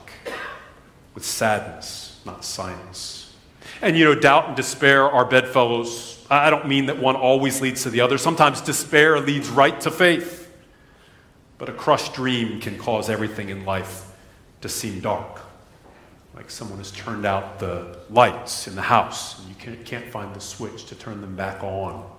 with 1.13 1.25
sadness, 1.25 2.21
not 2.25 2.45
science. 2.45 3.24
And 3.85 3.99
you 3.99 4.07
know, 4.07 4.15
doubt 4.15 4.47
and 4.47 4.57
despair 4.57 5.11
are 5.11 5.27
bedfellows. 5.27 6.25
I 6.31 6.49
don't 6.49 6.67
mean 6.67 6.87
that 6.87 6.99
one 6.99 7.17
always 7.17 7.61
leads 7.61 7.83
to 7.83 7.91
the 7.91 8.01
other. 8.01 8.17
Sometimes 8.17 8.63
despair 8.63 9.21
leads 9.21 9.51
right 9.51 9.79
to 9.83 9.91
faith. 9.91 10.51
But 11.59 11.69
a 11.69 11.73
crushed 11.73 12.15
dream 12.15 12.63
can 12.63 12.79
cause 12.79 13.11
everything 13.11 13.51
in 13.51 13.67
life 13.67 14.11
to 14.63 14.71
seem 14.71 15.01
dark. 15.01 15.43
Like 16.35 16.51
someone 16.51 16.79
has 16.79 16.93
turned 16.93 17.27
out 17.27 17.59
the 17.59 17.99
lights 18.09 18.67
in 18.67 18.75
the 18.75 18.81
house 18.81 19.39
and 19.39 19.51
you 19.51 19.77
can't, 19.85 20.11
find 20.11 20.35
the 20.35 20.41
switch 20.41 20.87
to 20.87 20.95
turn 20.95 21.21
them 21.21 21.37
back 21.37 21.63
on. 21.63 22.11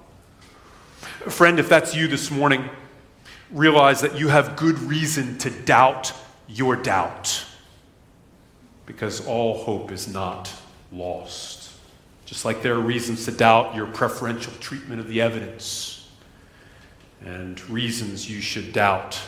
Friend, 1.29 1.59
if 1.59 1.67
that's 1.67 1.95
you 1.95 2.07
this 2.07 2.29
morning, 2.29 2.69
realize 3.49 4.01
that 4.01 4.19
you 4.19 4.27
have 4.27 4.55
good 4.55 4.77
reason 4.81 5.39
to 5.39 5.49
doubt 5.49 6.13
your 6.47 6.75
doubt 6.75 7.43
because 8.85 9.25
all 9.25 9.63
hope 9.63 9.91
is 9.91 10.07
not 10.07 10.51
lost. 10.91 11.71
Just 12.25 12.45
like 12.45 12.61
there 12.61 12.73
are 12.73 12.79
reasons 12.79 13.25
to 13.25 13.31
doubt 13.31 13.75
your 13.75 13.85
preferential 13.85 14.53
treatment 14.59 14.99
of 14.99 15.07
the 15.07 15.21
evidence, 15.21 16.07
and 17.21 17.59
reasons 17.69 18.29
you 18.29 18.41
should 18.41 18.73
doubt 18.73 19.19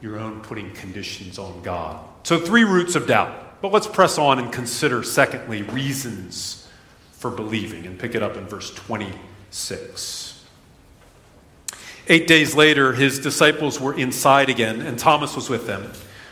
your 0.00 0.18
own 0.18 0.40
putting 0.40 0.72
conditions 0.72 1.38
on 1.38 1.62
God. 1.62 2.04
So, 2.22 2.38
three 2.38 2.64
roots 2.64 2.94
of 2.94 3.06
doubt. 3.06 3.60
But 3.62 3.72
let's 3.72 3.86
press 3.86 4.18
on 4.18 4.38
and 4.38 4.52
consider, 4.52 5.02
secondly, 5.02 5.62
reasons 5.62 6.68
for 7.12 7.30
believing, 7.30 7.86
and 7.86 7.98
pick 7.98 8.14
it 8.14 8.22
up 8.22 8.36
in 8.36 8.46
verse 8.46 8.72
26. 8.74 10.44
Eight 12.08 12.26
days 12.28 12.54
later, 12.54 12.92
his 12.92 13.18
disciples 13.18 13.80
were 13.80 13.94
inside 13.98 14.48
again, 14.48 14.80
and 14.82 14.98
Thomas 14.98 15.34
was 15.34 15.48
with 15.48 15.66
them. 15.66 15.90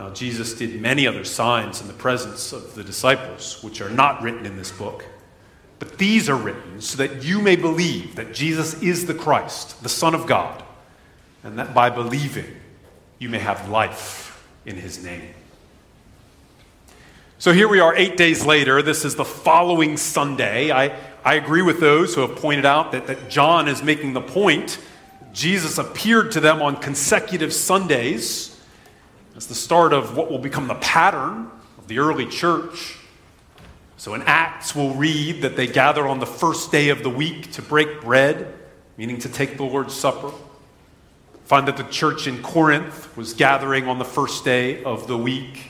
Now, 0.00 0.08
Jesus 0.08 0.54
did 0.54 0.80
many 0.80 1.06
other 1.06 1.24
signs 1.24 1.82
in 1.82 1.86
the 1.86 1.92
presence 1.92 2.54
of 2.54 2.74
the 2.74 2.82
disciples, 2.82 3.62
which 3.62 3.82
are 3.82 3.90
not 3.90 4.22
written 4.22 4.46
in 4.46 4.56
this 4.56 4.72
book. 4.72 5.04
But 5.78 5.98
these 5.98 6.26
are 6.30 6.36
written 6.36 6.80
so 6.80 6.96
that 6.96 7.22
you 7.22 7.42
may 7.42 7.54
believe 7.54 8.16
that 8.16 8.32
Jesus 8.32 8.82
is 8.82 9.04
the 9.04 9.12
Christ, 9.12 9.82
the 9.82 9.90
Son 9.90 10.14
of 10.14 10.26
God, 10.26 10.64
and 11.44 11.58
that 11.58 11.74
by 11.74 11.90
believing 11.90 12.46
you 13.18 13.28
may 13.28 13.40
have 13.40 13.68
life 13.68 14.42
in 14.64 14.76
his 14.76 15.04
name. 15.04 15.34
So 17.38 17.52
here 17.52 17.68
we 17.68 17.80
are 17.80 17.94
eight 17.94 18.16
days 18.16 18.46
later. 18.46 18.80
This 18.80 19.04
is 19.04 19.16
the 19.16 19.24
following 19.26 19.98
Sunday. 19.98 20.70
I, 20.70 20.98
I 21.22 21.34
agree 21.34 21.60
with 21.60 21.78
those 21.78 22.14
who 22.14 22.22
have 22.22 22.36
pointed 22.36 22.64
out 22.64 22.92
that, 22.92 23.06
that 23.08 23.28
John 23.28 23.68
is 23.68 23.82
making 23.82 24.14
the 24.14 24.22
point. 24.22 24.78
Jesus 25.34 25.76
appeared 25.76 26.32
to 26.32 26.40
them 26.40 26.62
on 26.62 26.76
consecutive 26.76 27.52
Sundays 27.52 28.49
as 29.36 29.46
the 29.46 29.54
start 29.54 29.92
of 29.92 30.16
what 30.16 30.30
will 30.30 30.38
become 30.38 30.68
the 30.68 30.74
pattern 30.76 31.50
of 31.78 31.86
the 31.86 31.98
early 31.98 32.26
church. 32.26 32.96
So 33.96 34.14
in 34.14 34.22
Acts, 34.22 34.74
we'll 34.74 34.94
read 34.94 35.42
that 35.42 35.56
they 35.56 35.66
gathered 35.66 36.06
on 36.06 36.20
the 36.20 36.26
first 36.26 36.72
day 36.72 36.88
of 36.88 37.02
the 37.02 37.10
week 37.10 37.52
to 37.52 37.62
break 37.62 38.00
bread, 38.00 38.54
meaning 38.96 39.18
to 39.18 39.28
take 39.28 39.56
the 39.56 39.64
Lord's 39.64 39.94
Supper. 39.94 40.32
Find 41.44 41.68
that 41.68 41.76
the 41.76 41.84
church 41.84 42.26
in 42.26 42.42
Corinth 42.42 43.16
was 43.16 43.34
gathering 43.34 43.88
on 43.88 43.98
the 43.98 44.04
first 44.04 44.44
day 44.44 44.82
of 44.84 45.06
the 45.06 45.18
week. 45.18 45.66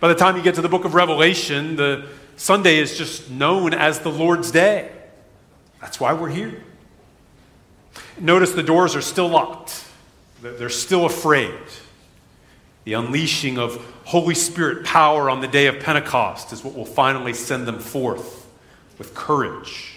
By 0.00 0.08
the 0.08 0.14
time 0.14 0.36
you 0.36 0.42
get 0.42 0.56
to 0.56 0.62
the 0.62 0.68
book 0.68 0.84
of 0.84 0.94
Revelation, 0.94 1.76
the 1.76 2.08
Sunday 2.36 2.78
is 2.78 2.98
just 2.98 3.30
known 3.30 3.72
as 3.72 4.00
the 4.00 4.10
Lord's 4.10 4.50
Day. 4.50 4.90
That's 5.80 5.98
why 5.98 6.12
we're 6.12 6.28
here. 6.28 6.62
Notice 8.18 8.52
the 8.52 8.62
doors 8.62 8.96
are 8.96 9.02
still 9.02 9.28
locked, 9.28 9.84
they're 10.42 10.68
still 10.68 11.06
afraid. 11.06 11.54
The 12.86 12.92
unleashing 12.92 13.58
of 13.58 13.84
Holy 14.04 14.36
Spirit 14.36 14.84
power 14.84 15.28
on 15.28 15.40
the 15.40 15.48
day 15.48 15.66
of 15.66 15.80
Pentecost 15.80 16.52
is 16.52 16.62
what 16.62 16.72
will 16.72 16.84
finally 16.86 17.34
send 17.34 17.66
them 17.66 17.80
forth 17.80 18.46
with 18.96 19.12
courage. 19.12 19.94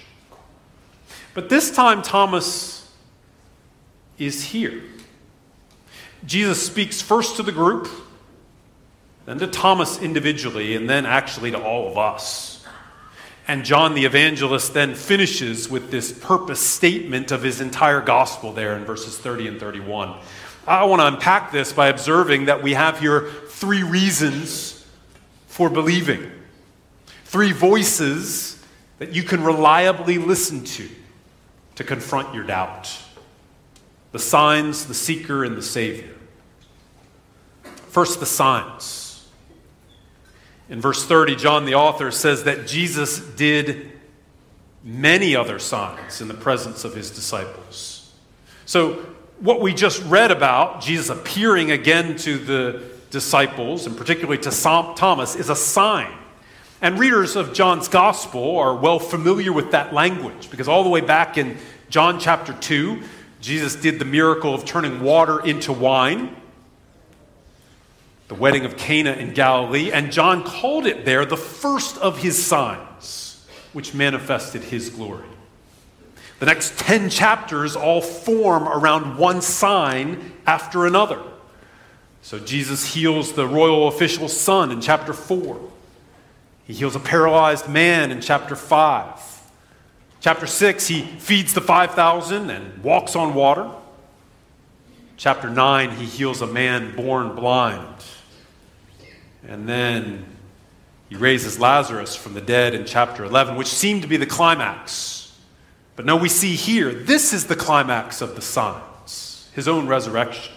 But 1.36 1.50
this 1.50 1.70
time, 1.70 2.02
Thomas 2.02 2.92
is 4.18 4.44
here. 4.46 4.82
Jesus 6.26 6.66
speaks 6.66 7.00
first 7.00 7.36
to 7.36 7.44
the 7.44 7.52
group, 7.52 7.88
then 9.28 9.38
to 9.38 9.46
Thomas 9.46 10.02
individually, 10.02 10.76
and 10.76 10.90
then 10.90 11.06
actually 11.06 11.52
to 11.52 11.64
all 11.64 11.92
of 11.92 11.98
us. 12.00 12.66
And 13.48 13.64
John 13.64 13.94
the 13.94 14.06
evangelist 14.06 14.74
then 14.74 14.96
finishes 14.96 15.70
with 15.70 15.92
this 15.92 16.12
purpose 16.12 16.60
statement 16.60 17.32
of 17.32 17.44
his 17.44 17.62
entire 17.62 18.02
gospel 18.02 18.52
there 18.52 18.76
in 18.76 18.84
verses 18.84 19.16
30 19.16 19.48
and 19.48 19.60
31. 19.60 20.18
I 20.70 20.84
want 20.84 21.02
to 21.02 21.08
unpack 21.08 21.52
this 21.52 21.74
by 21.74 21.88
observing 21.88 22.46
that 22.46 22.62
we 22.62 22.76
have 22.76 23.00
here 23.00 23.22
three 23.48 23.82
reasons 23.82 24.86
for 25.48 25.68
believing, 25.68 26.32
three 27.26 27.54
voices 27.54 28.64
that 29.00 29.16
you 29.16 29.24
can 29.24 29.44
reliably 29.44 30.20
listen 30.20 30.64
to 30.64 30.88
to 31.74 31.84
confront 31.84 32.36
your 32.36 32.44
doubt 32.44 32.96
the 34.12 34.20
signs, 34.20 34.86
the 34.86 34.94
seeker, 34.94 35.44
and 35.44 35.56
the 35.56 35.62
Savior. 35.62 36.16
First, 37.90 38.20
the 38.20 38.26
signs. 38.26 39.28
In 40.68 40.82
verse 40.82 41.06
30, 41.06 41.36
John 41.36 41.66
the 41.66 41.76
author 41.76 42.12
says 42.12 42.44
that 42.44 42.68
Jesus 42.68 43.20
did 43.20 43.92
many 44.84 45.36
other 45.36 45.58
signs 45.60 46.22
in 46.22 46.28
the 46.28 46.34
presence 46.34 46.84
of 46.84 46.96
his 46.96 47.12
disciples. 47.12 48.12
So, 48.66 49.06
what 49.40 49.62
we 49.62 49.74
just 49.74 50.04
read 50.04 50.32
about, 50.32 50.82
Jesus 50.82 51.10
appearing 51.10 51.72
again 51.72 52.18
to 52.18 52.38
the 52.38 52.84
disciples, 53.10 53.86
and 53.86 53.98
particularly 53.98 54.38
to 54.40 54.52
Thomas, 54.52 55.36
is 55.36 55.50
a 55.50 55.56
sign. 55.56 56.12
And 56.82 57.00
readers 57.00 57.36
of 57.36 57.54
John's 57.54 57.88
gospel 57.88 58.58
are 58.58 58.76
well 58.76 59.00
familiar 59.00 59.52
with 59.52 59.72
that 59.72 59.94
language 59.94 60.50
because 60.50 60.68
all 60.68 60.84
the 60.84 60.90
way 60.90 61.02
back 61.02 61.38
in 61.38 61.58
John 61.90 62.20
chapter 62.20 62.54
2, 62.54 63.02
Jesus 63.42 63.76
did 63.76 64.00
the 64.00 64.06
miracle 64.06 64.54
of 64.54 64.66
turning 64.66 65.02
water 65.02 65.40
into 65.46 65.74
wine, 65.74 66.36
the 68.28 68.36
wedding 68.36 68.66
of 68.66 68.78
Cana 68.78 69.14
in 69.14 69.34
Galilee, 69.34 69.92
and 69.92 70.12
John 70.12 70.44
called 70.44 70.86
it 70.86 71.04
there 71.04 71.26
the 71.26 71.38
first 71.38 71.98
of 71.98 72.20
his 72.20 72.46
signs, 72.46 73.46
which 73.74 73.94
manifested 73.94 74.64
his 74.64 74.90
glory. 74.90 75.26
The 76.40 76.46
next 76.46 76.80
10 76.80 77.10
chapters 77.10 77.76
all 77.76 78.02
form 78.02 78.64
around 78.68 79.18
one 79.18 79.42
sign 79.42 80.34
after 80.48 80.86
another. 80.86 81.22
So 82.22 82.40
Jesus 82.40 82.94
heals 82.94 83.34
the 83.34 83.46
royal 83.46 83.90
official's 83.90 84.38
son 84.38 84.72
in 84.72 84.80
chapter 84.80 85.14
4. 85.14 85.60
He 86.66 86.74
heals 86.74 86.96
a 86.96 87.00
paralyzed 87.00 87.68
man 87.68 88.12
in 88.12 88.22
chapter 88.22 88.56
5. 88.56 89.42
Chapter 90.22 90.48
6, 90.48 90.88
he 90.88 91.02
feeds 91.02 91.54
the 91.54 91.62
5,000 91.62 92.50
and 92.50 92.84
walks 92.84 93.16
on 93.16 93.34
water. 93.34 93.70
Chapter 95.18 95.50
9, 95.50 95.92
he 95.92 96.06
heals 96.06 96.42
a 96.42 96.48
man 96.48 96.96
born 96.96 97.36
blind. 97.36 97.96
And 99.46 99.68
then 99.68 100.26
he 101.10 101.16
raises 101.16 101.60
Lazarus 101.60 102.16
from 102.16 102.34
the 102.34 102.42
dead 102.42 102.74
in 102.74 102.86
chapter 102.86 103.26
11, 103.26 103.56
which 103.56 103.68
seemed 103.68 104.04
to 104.04 104.08
be 104.08 104.18
the 104.18 104.26
climax 104.26 105.19
but 106.00 106.06
no, 106.06 106.16
we 106.16 106.30
see 106.30 106.56
here, 106.56 106.94
this 106.94 107.34
is 107.34 107.48
the 107.48 107.58
climax 107.58 108.22
of 108.22 108.36
the 108.36 108.42
signs, 108.42 109.50
his 109.54 109.68
own 109.68 109.86
resurrection. 109.86 110.54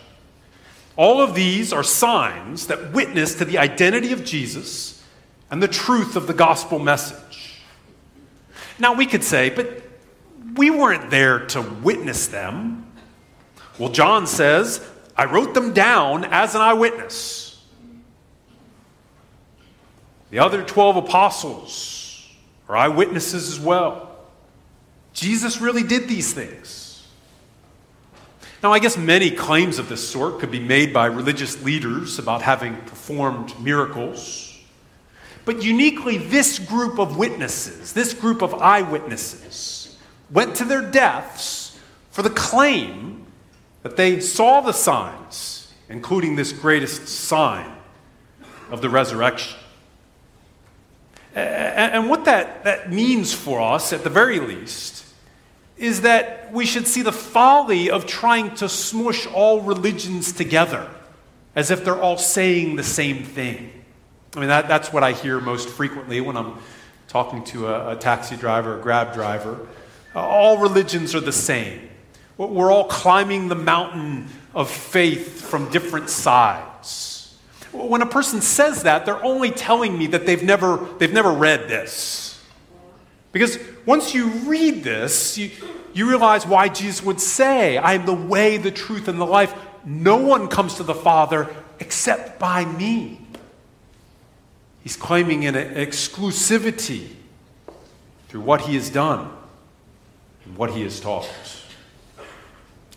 All 0.94 1.20
of 1.20 1.34
these 1.34 1.72
are 1.72 1.82
signs 1.82 2.68
that 2.68 2.92
witness 2.92 3.34
to 3.34 3.44
the 3.44 3.58
identity 3.58 4.12
of 4.12 4.24
Jesus 4.24 5.02
and 5.50 5.60
the 5.60 5.66
truth 5.66 6.14
of 6.14 6.28
the 6.28 6.32
gospel 6.32 6.78
message. 6.78 7.60
Now, 8.78 8.94
we 8.94 9.04
could 9.04 9.24
say, 9.24 9.50
but 9.50 9.82
we 10.54 10.70
weren't 10.70 11.10
there 11.10 11.40
to 11.46 11.60
witness 11.60 12.28
them. 12.28 12.86
Well, 13.80 13.90
John 13.90 14.28
says, 14.28 14.88
I 15.16 15.24
wrote 15.24 15.54
them 15.54 15.72
down 15.72 16.24
as 16.24 16.54
an 16.54 16.60
eyewitness. 16.60 17.60
The 20.30 20.38
other 20.38 20.62
12 20.62 20.98
apostles 20.98 22.28
are 22.68 22.76
eyewitnesses 22.76 23.48
as 23.48 23.58
well. 23.58 24.11
Jesus 25.12 25.60
really 25.60 25.82
did 25.82 26.08
these 26.08 26.32
things. 26.32 27.06
Now, 28.62 28.72
I 28.72 28.78
guess 28.78 28.96
many 28.96 29.30
claims 29.30 29.78
of 29.78 29.88
this 29.88 30.08
sort 30.08 30.38
could 30.38 30.50
be 30.50 30.60
made 30.60 30.92
by 30.92 31.06
religious 31.06 31.62
leaders 31.64 32.18
about 32.18 32.42
having 32.42 32.76
performed 32.82 33.58
miracles. 33.60 34.56
But 35.44 35.62
uniquely, 35.62 36.18
this 36.18 36.60
group 36.60 37.00
of 37.00 37.16
witnesses, 37.16 37.92
this 37.92 38.14
group 38.14 38.40
of 38.40 38.54
eyewitnesses, 38.54 39.98
went 40.30 40.54
to 40.56 40.64
their 40.64 40.82
deaths 40.82 41.78
for 42.12 42.22
the 42.22 42.30
claim 42.30 43.26
that 43.82 43.96
they 43.96 44.20
saw 44.20 44.60
the 44.60 44.72
signs, 44.72 45.72
including 45.88 46.36
this 46.36 46.52
greatest 46.52 47.08
sign 47.08 47.70
of 48.70 48.80
the 48.80 48.88
resurrection. 48.88 49.58
And 51.34 52.10
what 52.10 52.26
that, 52.26 52.64
that 52.64 52.92
means 52.92 53.32
for 53.32 53.60
us, 53.60 53.92
at 53.92 54.04
the 54.04 54.10
very 54.10 54.38
least, 54.38 55.04
is 55.76 56.02
that 56.02 56.52
we 56.52 56.66
should 56.66 56.86
see 56.86 57.02
the 57.02 57.12
folly 57.12 57.90
of 57.90 58.06
trying 58.06 58.54
to 58.56 58.68
smush 58.68 59.26
all 59.26 59.62
religions 59.62 60.32
together 60.32 60.88
as 61.54 61.70
if 61.70 61.84
they're 61.84 62.00
all 62.00 62.18
saying 62.18 62.76
the 62.76 62.82
same 62.82 63.24
thing. 63.24 63.72
I 64.36 64.40
mean, 64.40 64.48
that, 64.48 64.68
that's 64.68 64.92
what 64.92 65.02
I 65.02 65.12
hear 65.12 65.40
most 65.40 65.68
frequently 65.68 66.20
when 66.20 66.36
I'm 66.36 66.58
talking 67.08 67.44
to 67.44 67.68
a, 67.68 67.90
a 67.92 67.96
taxi 67.96 68.36
driver, 68.36 68.78
a 68.78 68.82
grab 68.82 69.12
driver. 69.12 69.68
All 70.14 70.58
religions 70.58 71.14
are 71.14 71.20
the 71.20 71.32
same. 71.32 71.88
We're 72.38 72.72
all 72.72 72.88
climbing 72.88 73.48
the 73.48 73.54
mountain 73.54 74.28
of 74.54 74.70
faith 74.70 75.42
from 75.42 75.70
different 75.70 76.08
sides. 76.08 76.71
When 77.72 78.02
a 78.02 78.06
person 78.06 78.40
says 78.40 78.82
that, 78.82 79.06
they're 79.06 79.24
only 79.24 79.50
telling 79.50 79.98
me 79.98 80.06
that 80.08 80.26
they've 80.26 80.42
never, 80.42 80.76
they've 80.98 81.12
never 81.12 81.32
read 81.32 81.68
this. 81.68 82.42
Because 83.32 83.58
once 83.86 84.14
you 84.14 84.28
read 84.28 84.84
this, 84.84 85.38
you, 85.38 85.50
you 85.94 86.08
realize 86.08 86.46
why 86.46 86.68
Jesus 86.68 87.02
would 87.02 87.20
say, 87.20 87.78
I 87.78 87.94
am 87.94 88.04
the 88.04 88.14
way, 88.14 88.58
the 88.58 88.70
truth, 88.70 89.08
and 89.08 89.18
the 89.18 89.26
life. 89.26 89.54
No 89.84 90.18
one 90.18 90.48
comes 90.48 90.74
to 90.74 90.82
the 90.82 90.94
Father 90.94 91.48
except 91.80 92.38
by 92.38 92.64
me. 92.64 93.20
He's 94.82 94.96
claiming 94.96 95.46
an 95.46 95.54
exclusivity 95.54 97.08
through 98.28 98.42
what 98.42 98.62
he 98.62 98.74
has 98.74 98.90
done 98.90 99.30
and 100.44 100.56
what 100.56 100.70
he 100.72 100.82
has 100.82 101.00
taught. 101.00 101.30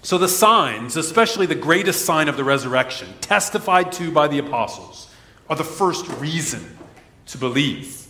So, 0.06 0.20
the 0.20 0.28
signs, 0.28 0.98
especially 0.98 1.48
the 1.48 1.56
greatest 1.56 2.06
sign 2.06 2.30
of 2.30 2.38
the 2.38 2.44
resurrection, 2.44 3.12
testified 3.22 3.92
to 3.94 4.12
by 4.12 4.28
the 4.28 4.38
apostles, 4.38 5.10
are 5.50 5.56
the 5.56 5.64
first 5.64 6.08
reason 6.20 6.78
to 7.26 7.40
believe. 7.40 8.06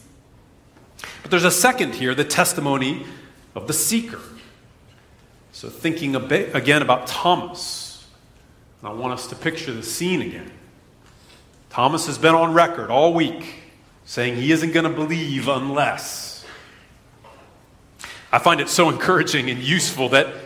But 1.22 1.32
there's 1.32 1.46
a 1.46 1.52
second 1.52 1.96
here 1.96 2.14
the 2.14 2.26
testimony 2.26 3.06
of 3.56 3.68
the 3.68 3.74
seeker. 3.74 4.20
So, 5.54 5.70
thinking 5.70 6.18
a 6.18 6.20
bit 6.20 6.54
again 6.54 6.82
about 6.82 7.08
Thomas, 7.08 8.06
I 8.84 8.92
want 8.92 9.14
us 9.14 9.28
to 9.28 9.36
picture 9.38 9.72
the 9.72 9.82
scene 9.82 10.22
again. 10.22 10.52
Thomas 11.70 12.08
has 12.08 12.18
been 12.18 12.36
on 12.36 12.54
record 12.54 12.92
all 12.92 13.14
week 13.14 13.56
saying 14.04 14.36
he 14.36 14.52
isn't 14.52 14.74
going 14.74 14.84
to 14.84 14.90
believe 14.90 15.48
unless. 15.48 16.46
I 18.34 18.40
find 18.40 18.60
it 18.60 18.68
so 18.68 18.90
encouraging 18.90 19.50
and 19.50 19.60
useful 19.60 20.10
that 20.10 20.45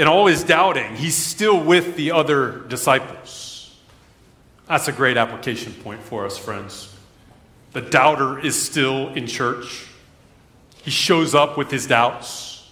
in 0.00 0.08
all 0.08 0.24
his 0.24 0.42
doubting, 0.42 0.96
he's 0.96 1.14
still 1.14 1.62
with 1.62 1.94
the 1.94 2.12
other 2.12 2.60
disciples. 2.68 3.76
That's 4.66 4.88
a 4.88 4.92
great 4.92 5.18
application 5.18 5.74
point 5.74 6.02
for 6.02 6.24
us, 6.24 6.38
friends. 6.38 6.96
The 7.72 7.82
doubter 7.82 8.38
is 8.38 8.60
still 8.60 9.08
in 9.08 9.26
church. 9.26 9.86
He 10.82 10.90
shows 10.90 11.34
up 11.34 11.58
with 11.58 11.70
his 11.70 11.86
doubts. 11.86 12.66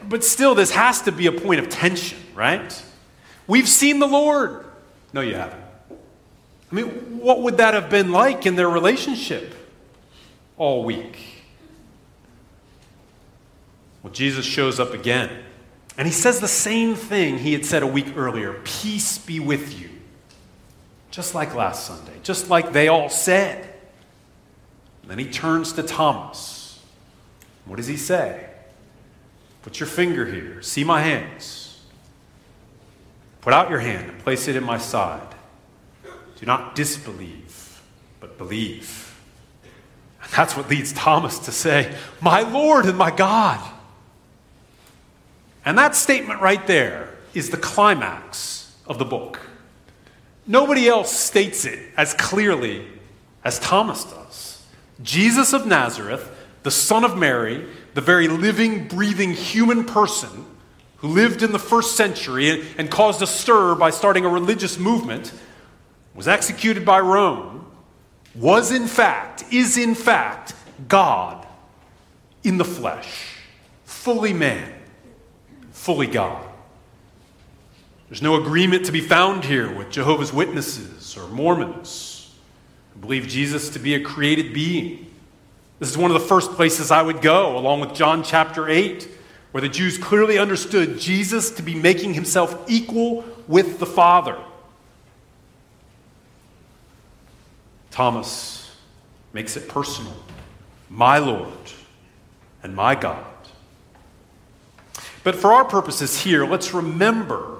But 0.00 0.22
still, 0.22 0.54
this 0.54 0.70
has 0.70 1.02
to 1.02 1.10
be 1.10 1.26
a 1.26 1.32
point 1.32 1.58
of 1.58 1.68
tension, 1.68 2.18
right? 2.32 2.80
We've 3.48 3.68
seen 3.68 3.98
the 3.98 4.06
Lord. 4.06 4.66
No, 5.12 5.20
you 5.20 5.34
haven't. 5.34 5.64
I 5.90 6.74
mean, 6.76 7.18
what 7.18 7.42
would 7.42 7.56
that 7.56 7.74
have 7.74 7.90
been 7.90 8.12
like 8.12 8.46
in 8.46 8.54
their 8.54 8.70
relationship 8.70 9.52
all 10.58 10.84
week? 10.84 11.18
Well, 14.04 14.12
Jesus 14.12 14.46
shows 14.46 14.78
up 14.78 14.94
again. 14.94 15.46
And 15.98 16.06
he 16.06 16.12
says 16.12 16.38
the 16.38 16.48
same 16.48 16.94
thing 16.94 17.38
he 17.38 17.52
had 17.52 17.66
said 17.66 17.82
a 17.82 17.86
week 17.86 18.16
earlier 18.16 18.54
Peace 18.64 19.18
be 19.18 19.40
with 19.40 19.78
you. 19.78 19.90
Just 21.10 21.34
like 21.34 21.54
last 21.54 21.86
Sunday, 21.86 22.12
just 22.22 22.48
like 22.48 22.72
they 22.72 22.86
all 22.86 23.08
said. 23.08 23.74
And 25.02 25.10
then 25.10 25.18
he 25.18 25.26
turns 25.26 25.72
to 25.72 25.82
Thomas. 25.82 26.80
What 27.64 27.76
does 27.76 27.88
he 27.88 27.96
say? 27.96 28.48
Put 29.62 29.80
your 29.80 29.88
finger 29.88 30.24
here. 30.24 30.62
See 30.62 30.84
my 30.84 31.02
hands. 31.02 31.80
Put 33.40 33.52
out 33.52 33.68
your 33.68 33.80
hand 33.80 34.10
and 34.10 34.18
place 34.20 34.46
it 34.46 34.54
in 34.54 34.62
my 34.62 34.78
side. 34.78 35.34
Do 36.38 36.46
not 36.46 36.76
disbelieve, 36.76 37.82
but 38.20 38.38
believe. 38.38 39.18
And 40.22 40.30
that's 40.30 40.56
what 40.56 40.70
leads 40.70 40.92
Thomas 40.92 41.40
to 41.40 41.52
say, 41.52 41.92
My 42.20 42.42
Lord 42.42 42.86
and 42.86 42.96
my 42.96 43.10
God. 43.10 43.58
And 45.68 45.76
that 45.76 45.94
statement 45.94 46.40
right 46.40 46.66
there 46.66 47.10
is 47.34 47.50
the 47.50 47.58
climax 47.58 48.74
of 48.86 48.98
the 48.98 49.04
book. 49.04 49.38
Nobody 50.46 50.88
else 50.88 51.12
states 51.12 51.66
it 51.66 51.78
as 51.94 52.14
clearly 52.14 52.86
as 53.44 53.58
Thomas 53.58 54.04
does. 54.04 54.64
Jesus 55.02 55.52
of 55.52 55.66
Nazareth, 55.66 56.34
the 56.62 56.70
son 56.70 57.04
of 57.04 57.18
Mary, 57.18 57.66
the 57.92 58.00
very 58.00 58.28
living, 58.28 58.88
breathing 58.88 59.34
human 59.34 59.84
person 59.84 60.46
who 60.96 61.08
lived 61.08 61.42
in 61.42 61.52
the 61.52 61.58
first 61.58 61.96
century 61.96 62.66
and, 62.78 62.90
caused 62.90 63.20
a 63.20 63.26
stir 63.26 63.74
by 63.74 63.90
starting 63.90 64.24
a 64.24 64.28
religious 64.30 64.78
movement, 64.78 65.34
was 66.14 66.26
executed 66.26 66.86
by 66.86 66.98
Rome, 66.98 67.70
was 68.34 68.72
in 68.72 68.86
fact, 68.86 69.44
is 69.52 69.76
in 69.76 69.94
fact, 69.94 70.54
God 70.88 71.46
in 72.42 72.56
the 72.56 72.64
flesh, 72.64 73.36
fully 73.84 74.32
man 74.32 74.77
fully 75.88 76.06
God. 76.06 76.46
There's 78.10 78.20
no 78.20 78.34
agreement 78.34 78.84
to 78.84 78.92
be 78.92 79.00
found 79.00 79.42
here 79.42 79.74
with 79.74 79.90
Jehovah's 79.90 80.34
Witnesses 80.34 81.16
or 81.16 81.26
Mormons 81.28 82.30
who 82.92 83.00
believe 83.00 83.26
Jesus 83.26 83.70
to 83.70 83.78
be 83.78 83.94
a 83.94 84.00
created 84.02 84.52
being. 84.52 85.10
This 85.78 85.88
is 85.88 85.96
one 85.96 86.10
of 86.10 86.20
the 86.20 86.28
first 86.28 86.52
places 86.52 86.90
I 86.90 87.00
would 87.00 87.22
go, 87.22 87.56
along 87.56 87.80
with 87.80 87.94
John 87.94 88.22
chapter 88.22 88.68
8, 88.68 89.08
where 89.52 89.62
the 89.62 89.68
Jews 89.70 89.96
clearly 89.96 90.36
understood 90.36 90.98
Jesus 90.98 91.52
to 91.52 91.62
be 91.62 91.74
making 91.74 92.12
himself 92.12 92.68
equal 92.68 93.24
with 93.46 93.78
the 93.78 93.86
Father. 93.86 94.36
Thomas 97.90 98.76
makes 99.32 99.56
it 99.56 99.70
personal. 99.70 100.12
My 100.90 101.16
Lord 101.16 101.72
and 102.62 102.76
my 102.76 102.94
God. 102.94 103.24
But 105.28 105.36
for 105.36 105.52
our 105.52 105.66
purposes 105.66 106.18
here, 106.18 106.46
let's 106.46 106.72
remember 106.72 107.58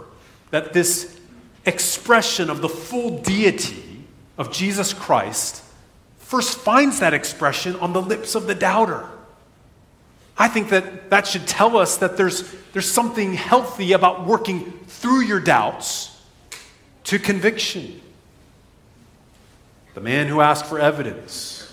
that 0.52 0.72
this 0.72 1.20
expression 1.66 2.48
of 2.48 2.62
the 2.62 2.68
full 2.70 3.18
deity 3.18 4.06
of 4.38 4.50
Jesus 4.50 4.94
Christ 4.94 5.62
first 6.16 6.56
finds 6.56 7.00
that 7.00 7.12
expression 7.12 7.76
on 7.76 7.92
the 7.92 8.00
lips 8.00 8.34
of 8.34 8.46
the 8.46 8.54
doubter. 8.54 9.06
I 10.38 10.48
think 10.48 10.70
that 10.70 11.10
that 11.10 11.26
should 11.26 11.46
tell 11.46 11.76
us 11.76 11.98
that 11.98 12.16
there's, 12.16 12.50
there's 12.72 12.90
something 12.90 13.34
healthy 13.34 13.92
about 13.92 14.26
working 14.26 14.72
through 14.86 15.24
your 15.24 15.38
doubts 15.38 16.18
to 17.04 17.18
conviction. 17.18 18.00
The 19.92 20.00
man 20.00 20.28
who 20.28 20.40
asked 20.40 20.64
for 20.64 20.78
evidence 20.78 21.70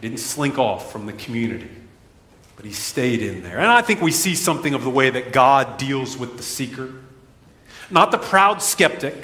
didn't 0.00 0.20
slink 0.20 0.58
off 0.58 0.92
from 0.92 1.06
the 1.06 1.12
community 1.12 1.77
but 2.58 2.66
he 2.66 2.72
stayed 2.72 3.22
in 3.22 3.44
there. 3.44 3.58
And 3.58 3.68
I 3.68 3.82
think 3.82 4.02
we 4.02 4.10
see 4.10 4.34
something 4.34 4.74
of 4.74 4.82
the 4.82 4.90
way 4.90 5.10
that 5.10 5.32
God 5.32 5.76
deals 5.76 6.18
with 6.18 6.36
the 6.36 6.42
seeker. 6.42 6.92
Not 7.88 8.10
the 8.10 8.18
proud 8.18 8.60
skeptic 8.60 9.14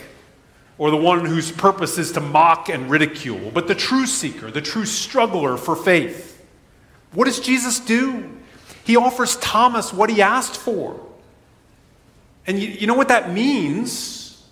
or 0.78 0.92
the 0.92 0.96
one 0.96 1.24
whose 1.24 1.50
purpose 1.50 1.98
is 1.98 2.12
to 2.12 2.20
mock 2.20 2.68
and 2.68 2.88
ridicule, 2.88 3.50
but 3.52 3.66
the 3.66 3.74
true 3.74 4.06
seeker, 4.06 4.52
the 4.52 4.60
true 4.60 4.86
struggler 4.86 5.56
for 5.56 5.74
faith. 5.74 6.46
What 7.12 7.24
does 7.24 7.40
Jesus 7.40 7.80
do? 7.80 8.30
He 8.84 8.96
offers 8.96 9.34
Thomas 9.38 9.92
what 9.92 10.10
he 10.10 10.22
asked 10.22 10.56
for. 10.56 11.04
And 12.46 12.56
you, 12.60 12.68
you 12.68 12.86
know 12.86 12.94
what 12.94 13.08
that 13.08 13.32
means? 13.32 14.46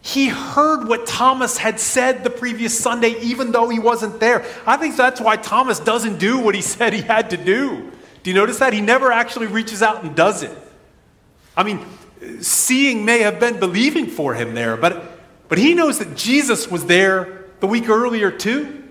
He 0.00 0.26
heard 0.26 0.88
what 0.88 1.06
Thomas 1.06 1.56
had 1.56 1.78
said 1.78 2.24
the 2.24 2.30
previous 2.30 2.76
Sunday, 2.76 3.14
even 3.20 3.52
though 3.52 3.68
he 3.68 3.78
wasn't 3.78 4.18
there. 4.18 4.44
I 4.66 4.76
think 4.76 4.96
that's 4.96 5.20
why 5.20 5.36
Thomas 5.36 5.78
doesn't 5.78 6.18
do 6.18 6.40
what 6.40 6.56
he 6.56 6.62
said 6.62 6.92
he 6.92 7.02
had 7.02 7.30
to 7.30 7.36
do. 7.36 7.92
Do 8.28 8.34
you 8.34 8.38
notice 8.38 8.58
that? 8.58 8.74
He 8.74 8.82
never 8.82 9.10
actually 9.10 9.46
reaches 9.46 9.82
out 9.82 10.04
and 10.04 10.14
does 10.14 10.42
it. 10.42 10.54
I 11.56 11.62
mean, 11.62 11.82
seeing 12.42 13.06
may 13.06 13.20
have 13.20 13.40
been 13.40 13.58
believing 13.58 14.06
for 14.06 14.34
him 14.34 14.52
there, 14.52 14.76
but, 14.76 15.18
but 15.48 15.56
he 15.56 15.72
knows 15.72 15.98
that 15.98 16.14
Jesus 16.14 16.70
was 16.70 16.84
there 16.84 17.46
the 17.60 17.66
week 17.66 17.88
earlier 17.88 18.30
too. 18.30 18.84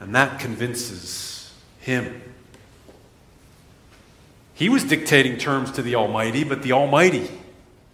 And 0.00 0.16
that 0.16 0.40
convinces 0.40 1.54
him. 1.78 2.20
He 4.54 4.68
was 4.68 4.82
dictating 4.82 5.38
terms 5.38 5.70
to 5.70 5.82
the 5.82 5.94
Almighty, 5.94 6.42
but 6.42 6.62
the 6.62 6.72
Almighty 6.72 7.30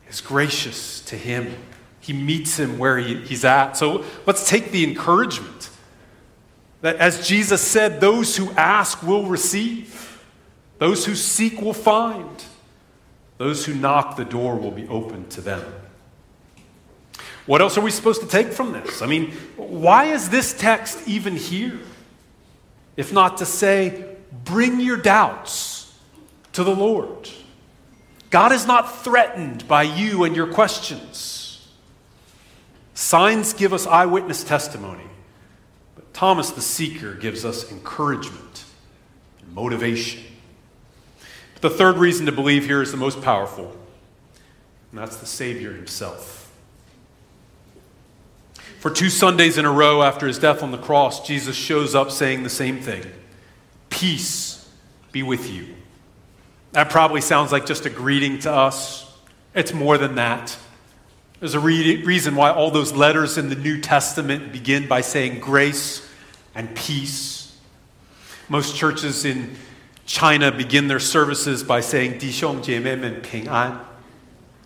is 0.09 0.23
gracious 0.23 1.03
to 1.03 1.17
him. 1.17 1.55
He 2.01 2.15
meets 2.15 2.59
him 2.59 2.79
where 2.79 2.97
he, 2.97 3.17
he's 3.17 3.45
at. 3.45 3.77
So 3.77 4.07
let's 4.25 4.49
take 4.49 4.71
the 4.71 4.85
encouragement 4.85 5.60
that 6.81 6.97
as 6.97 7.27
Jesus 7.27 7.61
said, 7.61 8.01
those 8.01 8.37
who 8.37 8.51
ask 8.53 9.03
will 9.03 9.27
receive, 9.27 10.23
those 10.79 11.05
who 11.05 11.15
seek 11.15 11.61
will 11.61 11.75
find, 11.75 12.45
those 13.39 13.67
who 13.67 13.75
knock, 13.75 14.17
the 14.17 14.25
door 14.25 14.57
will 14.57 14.71
be 14.71 14.89
opened 14.89 15.31
to 15.31 15.41
them. 15.41 15.63
What 17.47 17.61
else 17.61 17.77
are 17.77 17.81
we 17.81 17.91
supposed 17.91 18.21
to 18.23 18.29
take 18.29 18.53
from 18.53 18.73
this? 18.73 19.03
I 19.03 19.07
mean, 19.07 19.33
why 19.57 20.07
is 20.07 20.29
this 20.29 20.55
text 20.55 21.07
even 21.09 21.37
here? 21.37 21.81
If 22.97 23.13
not 23.13 23.39
to 23.39 23.47
say, 23.47 24.17
bring 24.45 24.81
your 24.81 24.97
doubts 24.97 25.93
to 26.53 26.65
the 26.65 26.75
Lord. 26.75 27.31
God 28.31 28.53
is 28.53 28.67
not 28.67 29.03
threatened 29.03 29.67
by 29.67 29.83
you 29.83 30.25
and 30.25 30.37
your 30.37 30.47
questions. 30.47 31.69
Signs 32.95 33.55
give 33.55 33.73
us 33.73 33.87
eyewitness 33.87 34.45
testimony. 34.45 35.05
Thomas 36.13 36.51
the 36.51 36.61
Seeker 36.61 37.15
gives 37.15 37.45
us 37.45 37.71
encouragement 37.71 38.65
and 39.41 39.55
motivation. 39.55 40.23
But 41.55 41.63
the 41.63 41.71
third 41.71 41.97
reason 41.97 42.27
to 42.27 42.33
believe 42.33 42.65
here 42.65 42.83
is 42.83 42.91
the 42.91 42.97
most 42.97 43.23
powerful, 43.23 43.77
and 44.91 45.01
that's 45.01 45.17
the 45.17 45.27
Savior 45.27 45.73
himself. 45.73 46.51
For 48.79 48.91
two 48.91 49.11
Sundays 49.11 49.59
in 49.59 49.67
a 49.67 49.71
row 49.71 50.03
after 50.03 50.27
his 50.27 50.39
death 50.39 50.63
on 50.63 50.71
the 50.71 50.79
cross, 50.79 51.27
Jesus 51.27 51.55
shows 51.55 51.95
up 51.95 52.11
saying 52.11 52.43
the 52.43 52.51
same 52.51 52.81
thing 52.81 53.05
Peace 53.91 54.69
be 55.13 55.23
with 55.23 55.51
you. 55.51 55.75
That 56.73 56.89
probably 56.89 57.21
sounds 57.21 57.53
like 57.53 57.67
just 57.67 57.85
a 57.85 57.91
greeting 57.91 58.39
to 58.41 58.53
us. 58.53 59.13
It's 59.55 59.75
more 59.75 59.99
than 59.99 60.15
that. 60.15 60.57
There's 61.41 61.55
a 61.55 61.61
re- 61.61 62.03
reason 62.03 62.37
why 62.37 62.51
all 62.51 62.71
those 62.71 62.93
letters 62.93 63.39
in 63.39 63.49
the 63.49 63.57
New 63.57 63.81
Testament 63.81 64.53
begin 64.53 64.87
by 64.87 65.01
saying 65.01 65.41
grace 65.41 66.07
and 66.55 66.75
peace. 66.77 67.59
Most 68.51 68.77
churches 68.77 69.25
in 69.25 69.57
China 70.05 70.53
begin 70.53 70.87
their 70.87 71.01
services 71.01 71.63
by 71.63 71.81
saying 71.81 72.21
Dishong 72.21 72.59
Jiemem 72.59 73.05
and 73.05 73.23
Ping 73.23 73.49
An. 73.49 73.81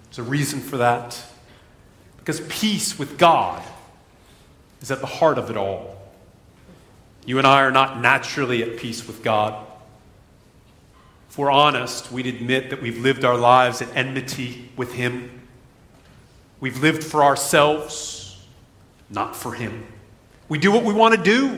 There's 0.06 0.18
a 0.18 0.24
reason 0.24 0.60
for 0.60 0.78
that. 0.78 1.22
Because 2.18 2.40
peace 2.48 2.98
with 2.98 3.18
God 3.18 3.62
is 4.82 4.90
at 4.90 4.98
the 4.98 5.06
heart 5.06 5.38
of 5.38 5.50
it 5.50 5.56
all. 5.56 5.96
You 7.24 7.38
and 7.38 7.46
I 7.46 7.62
are 7.62 7.70
not 7.70 8.00
naturally 8.00 8.64
at 8.64 8.78
peace 8.78 9.06
with 9.06 9.22
God. 9.22 9.64
If 11.30 11.38
we're 11.38 11.52
honest, 11.52 12.10
we'd 12.10 12.26
admit 12.26 12.70
that 12.70 12.82
we've 12.82 12.98
lived 12.98 13.24
our 13.24 13.36
lives 13.36 13.80
at 13.80 13.94
enmity 13.94 14.70
with 14.76 14.94
Him 14.94 15.43
We've 16.64 16.80
lived 16.80 17.04
for 17.04 17.22
ourselves, 17.22 18.42
not 19.10 19.36
for 19.36 19.52
Him. 19.52 19.86
We 20.48 20.56
do 20.56 20.72
what 20.72 20.82
we 20.82 20.94
want 20.94 21.14
to 21.14 21.22
do. 21.22 21.50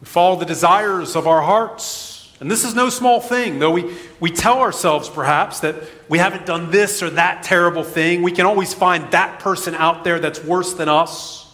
We 0.00 0.04
follow 0.04 0.36
the 0.36 0.46
desires 0.46 1.14
of 1.14 1.28
our 1.28 1.40
hearts. 1.40 2.28
And 2.40 2.50
this 2.50 2.64
is 2.64 2.74
no 2.74 2.88
small 2.88 3.20
thing, 3.20 3.60
though 3.60 3.70
we, 3.70 3.96
we 4.18 4.32
tell 4.32 4.58
ourselves 4.58 5.08
perhaps 5.08 5.60
that 5.60 5.76
we 6.08 6.18
haven't 6.18 6.44
done 6.44 6.72
this 6.72 7.04
or 7.04 7.10
that 7.10 7.44
terrible 7.44 7.84
thing. 7.84 8.22
We 8.22 8.32
can 8.32 8.46
always 8.46 8.74
find 8.74 9.08
that 9.12 9.38
person 9.38 9.76
out 9.76 10.02
there 10.02 10.18
that's 10.18 10.42
worse 10.42 10.74
than 10.74 10.88
us. 10.88 11.48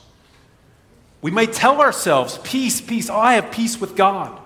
We 1.21 1.31
may 1.31 1.45
tell 1.45 1.83
ourselves, 1.83 2.39
Peace, 2.43 2.81
peace, 2.81 3.11
oh, 3.11 3.19
I 3.19 3.35
have 3.35 3.53
peace 3.53 3.79
with 3.79 3.97
God. 3.97 4.41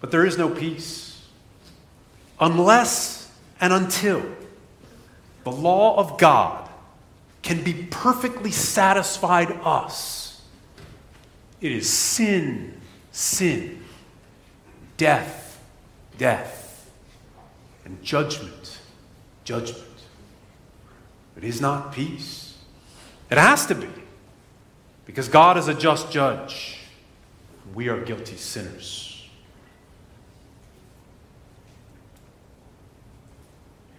But 0.00 0.10
there 0.10 0.26
is 0.26 0.36
no 0.36 0.50
peace 0.50 1.22
unless 2.40 3.30
and 3.60 3.72
until 3.72 4.24
the 5.44 5.52
law 5.52 5.96
of 5.96 6.18
God 6.18 6.68
can 7.42 7.62
be 7.62 7.72
perfectly 7.90 8.50
satisfied 8.50 9.50
us. 9.64 10.42
It 11.60 11.72
is 11.72 11.88
sin, 11.88 12.80
sin, 13.10 13.84
death, 14.96 15.60
death, 16.18 16.90
and 17.84 18.02
judgment, 18.02 18.78
judgment. 19.44 19.82
It 21.36 21.44
is 21.44 21.60
not 21.60 21.92
peace. 21.92 22.58
It 23.30 23.38
has 23.38 23.66
to 23.66 23.74
be, 23.74 23.88
because 25.06 25.28
God 25.28 25.56
is 25.56 25.66
a 25.66 25.74
just 25.74 26.12
judge. 26.12 26.78
We 27.74 27.88
are 27.88 28.00
guilty 28.00 28.36
sinners. 28.36 29.11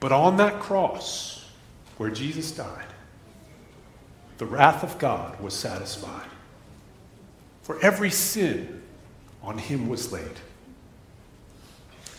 But 0.03 0.11
on 0.11 0.35
that 0.35 0.59
cross, 0.59 1.45
where 1.95 2.09
Jesus 2.09 2.51
died, 2.51 2.87
the 4.37 4.45
wrath 4.45 4.83
of 4.83 4.99
God 4.99 5.39
was 5.39 5.53
satisfied. 5.53 6.27
For 7.61 7.81
every 7.81 8.09
sin 8.09 8.83
on 9.41 9.57
him 9.57 9.87
was 9.87 10.11
laid. 10.11 10.41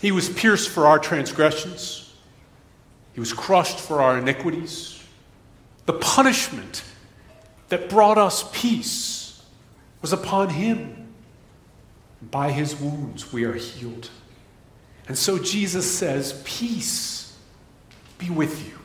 He 0.00 0.12
was 0.12 0.30
pierced 0.30 0.70
for 0.70 0.86
our 0.86 0.98
transgressions, 0.98 2.14
he 3.12 3.20
was 3.20 3.34
crushed 3.34 3.78
for 3.78 4.00
our 4.00 4.16
iniquities. 4.16 5.04
The 5.84 5.92
punishment 5.92 6.84
that 7.68 7.90
brought 7.90 8.16
us 8.16 8.48
peace 8.54 9.42
was 10.00 10.14
upon 10.14 10.48
him. 10.48 11.12
By 12.30 12.50
his 12.50 12.80
wounds 12.80 13.30
we 13.30 13.44
are 13.44 13.52
healed. 13.52 14.08
And 15.06 15.18
so 15.18 15.38
Jesus 15.38 15.98
says, 15.98 16.40
Peace 16.46 17.23
be 18.18 18.30
with 18.30 18.66
you. 18.66 18.78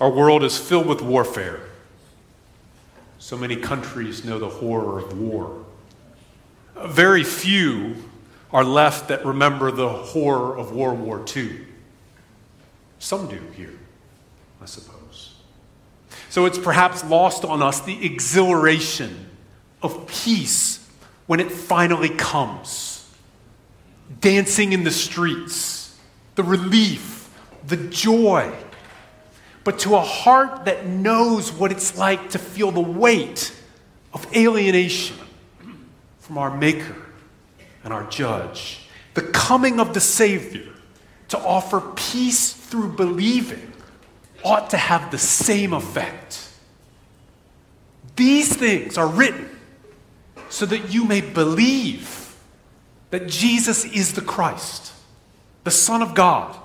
Our 0.00 0.10
world 0.10 0.44
is 0.44 0.58
filled 0.58 0.86
with 0.86 1.00
warfare. 1.00 1.60
So 3.18 3.36
many 3.36 3.56
countries 3.56 4.24
know 4.24 4.38
the 4.38 4.48
horror 4.48 4.98
of 4.98 5.18
war. 5.18 5.64
Very 6.76 7.24
few 7.24 7.96
are 8.52 8.64
left 8.64 9.08
that 9.08 9.24
remember 9.24 9.70
the 9.70 9.88
horror 9.88 10.56
of 10.56 10.72
World 10.72 11.00
War 11.00 11.24
II. 11.34 11.60
Some 12.98 13.28
do 13.28 13.40
here, 13.56 13.78
I 14.60 14.66
suppose. 14.66 15.34
So 16.28 16.44
it's 16.44 16.58
perhaps 16.58 17.02
lost 17.04 17.44
on 17.44 17.62
us 17.62 17.80
the 17.80 18.04
exhilaration 18.04 19.30
of 19.82 20.06
peace 20.06 20.86
when 21.26 21.40
it 21.40 21.50
finally 21.50 22.10
comes. 22.10 23.10
Dancing 24.20 24.72
in 24.72 24.84
the 24.84 24.90
streets, 24.90 25.98
the 26.34 26.44
relief, 26.44 27.15
the 27.66 27.76
joy 27.76 28.52
but 29.66 29.80
to 29.80 29.96
a 29.96 30.00
heart 30.00 30.66
that 30.66 30.86
knows 30.86 31.50
what 31.50 31.72
it's 31.72 31.98
like 31.98 32.30
to 32.30 32.38
feel 32.38 32.70
the 32.70 32.80
weight 32.80 33.52
of 34.12 34.24
alienation 34.36 35.16
from 36.20 36.38
our 36.38 36.56
Maker 36.56 36.94
and 37.82 37.92
our 37.92 38.04
Judge. 38.08 38.86
The 39.14 39.22
coming 39.22 39.80
of 39.80 39.92
the 39.92 40.00
Savior 40.00 40.72
to 41.30 41.38
offer 41.38 41.80
peace 41.96 42.52
through 42.52 42.92
believing 42.92 43.72
ought 44.44 44.70
to 44.70 44.76
have 44.76 45.10
the 45.10 45.18
same 45.18 45.72
effect. 45.72 46.48
These 48.14 48.54
things 48.54 48.96
are 48.96 49.08
written 49.08 49.50
so 50.48 50.64
that 50.66 50.92
you 50.94 51.04
may 51.04 51.22
believe 51.22 52.36
that 53.10 53.26
Jesus 53.26 53.84
is 53.84 54.12
the 54.12 54.22
Christ, 54.22 54.92
the 55.64 55.72
Son 55.72 56.02
of 56.02 56.14
God, 56.14 56.56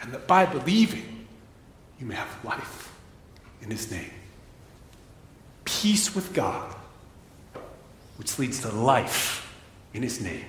and 0.00 0.12
that 0.12 0.26
by 0.26 0.46
believing, 0.46 1.26
you 1.98 2.06
may 2.06 2.14
have 2.14 2.44
life 2.44 2.92
in 3.62 3.70
his 3.70 3.90
name. 3.90 4.10
Peace 5.64 6.14
with 6.14 6.32
God, 6.32 6.74
which 8.16 8.38
leads 8.38 8.60
to 8.60 8.70
life 8.70 9.52
in 9.92 10.02
his 10.02 10.20
name. 10.20 10.44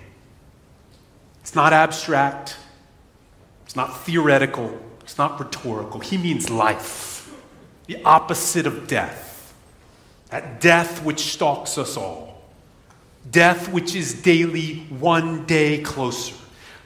It's 1.42 1.56
not 1.56 1.74
abstract, 1.74 2.58
it's 3.66 3.76
not 3.76 4.04
theoretical, 4.04 4.80
it's 5.02 5.18
not 5.18 5.40
rhetorical. 5.40 6.00
He 6.00 6.18
means 6.18 6.50
life, 6.50 7.34
the 7.88 8.04
opposite 8.04 8.68
of 8.68 8.88
death. 8.88 9.28
That 10.30 10.62
death 10.62 11.04
which 11.04 11.20
stalks 11.20 11.80
us 11.80 11.98
all, 11.98 12.44
death 13.32 13.72
which 13.74 13.96
is 13.96 14.22
daily 14.22 14.86
one 14.90 15.46
day 15.48 15.82
closer, 15.82 16.36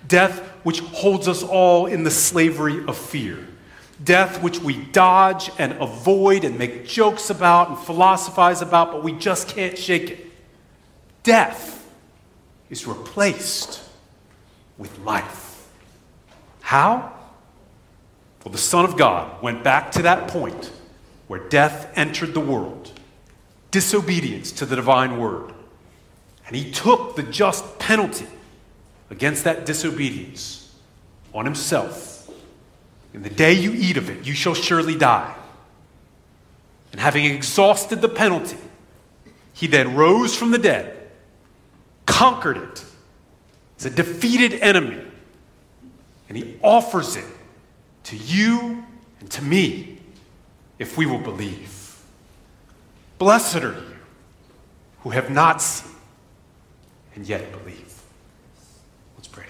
death 0.07 0.52
which 0.63 0.79
holds 0.79 1.27
us 1.27 1.43
all 1.43 1.85
in 1.85 2.03
the 2.03 2.11
slavery 2.11 2.83
of 2.85 2.97
fear 2.97 3.47
death 4.03 4.41
which 4.41 4.59
we 4.59 4.75
dodge 4.85 5.49
and 5.57 5.73
avoid 5.73 6.43
and 6.43 6.57
make 6.57 6.85
jokes 6.85 7.29
about 7.29 7.69
and 7.69 7.77
philosophize 7.77 8.61
about, 8.61 8.91
but 8.91 9.03
we 9.03 9.13
just 9.13 9.47
can't 9.47 9.77
shake 9.77 10.09
it. 10.09 10.31
Death 11.23 11.87
is 12.69 12.87
replaced 12.87 13.81
with 14.77 14.97
life. 14.99 15.67
How? 16.61 17.13
Well, 18.43 18.51
the 18.51 18.57
Son 18.57 18.83
of 18.83 18.97
God 18.97 19.41
went 19.41 19.63
back 19.63 19.91
to 19.93 20.01
that 20.01 20.27
point 20.27 20.71
where 21.27 21.39
death 21.47 21.91
entered 21.95 22.33
the 22.33 22.39
world, 22.39 22.91
disobedience 23.71 24.51
to 24.53 24.65
the 24.65 24.75
divine 24.75 25.17
word. 25.17 25.53
And 26.45 26.55
he 26.55 26.71
took 26.71 27.15
the 27.15 27.23
just 27.23 27.79
penalty 27.79 28.27
against 29.13 29.43
that 29.43 29.67
disobedience 29.67 30.75
on 31.35 31.45
himself 31.45 32.27
in 33.13 33.21
the 33.21 33.29
day 33.29 33.53
you 33.53 33.71
eat 33.71 33.95
of 33.95 34.09
it, 34.09 34.25
you 34.25 34.33
shall 34.33 34.55
surely 34.55 34.97
die. 34.97 35.35
And 36.91 36.99
having 36.99 37.25
exhausted 37.25 38.01
the 38.01 38.09
penalty, 38.09 38.57
he 39.53 39.67
then 39.67 39.95
rose 39.95 40.35
from 40.35 40.49
the 40.49 40.57
dead, 40.57 41.11
conquered 42.07 42.57
it 42.57 42.85
as 43.77 43.85
a 43.85 43.91
defeated 43.91 44.53
enemy, 44.61 44.99
and 46.27 46.35
he 46.35 46.57
offers 46.63 47.15
it 47.15 47.25
to 48.05 48.17
you 48.17 48.83
and 49.19 49.29
to 49.29 49.43
me 49.43 49.99
if 50.79 50.97
we 50.97 51.05
will 51.05 51.19
believe. 51.19 52.01
Blessed 53.19 53.57
are 53.57 53.73
you 53.73 53.95
who 55.01 55.11
have 55.11 55.29
not 55.29 55.61
seen 55.61 55.91
and 57.15 57.27
yet 57.27 57.51
believe. 57.51 57.62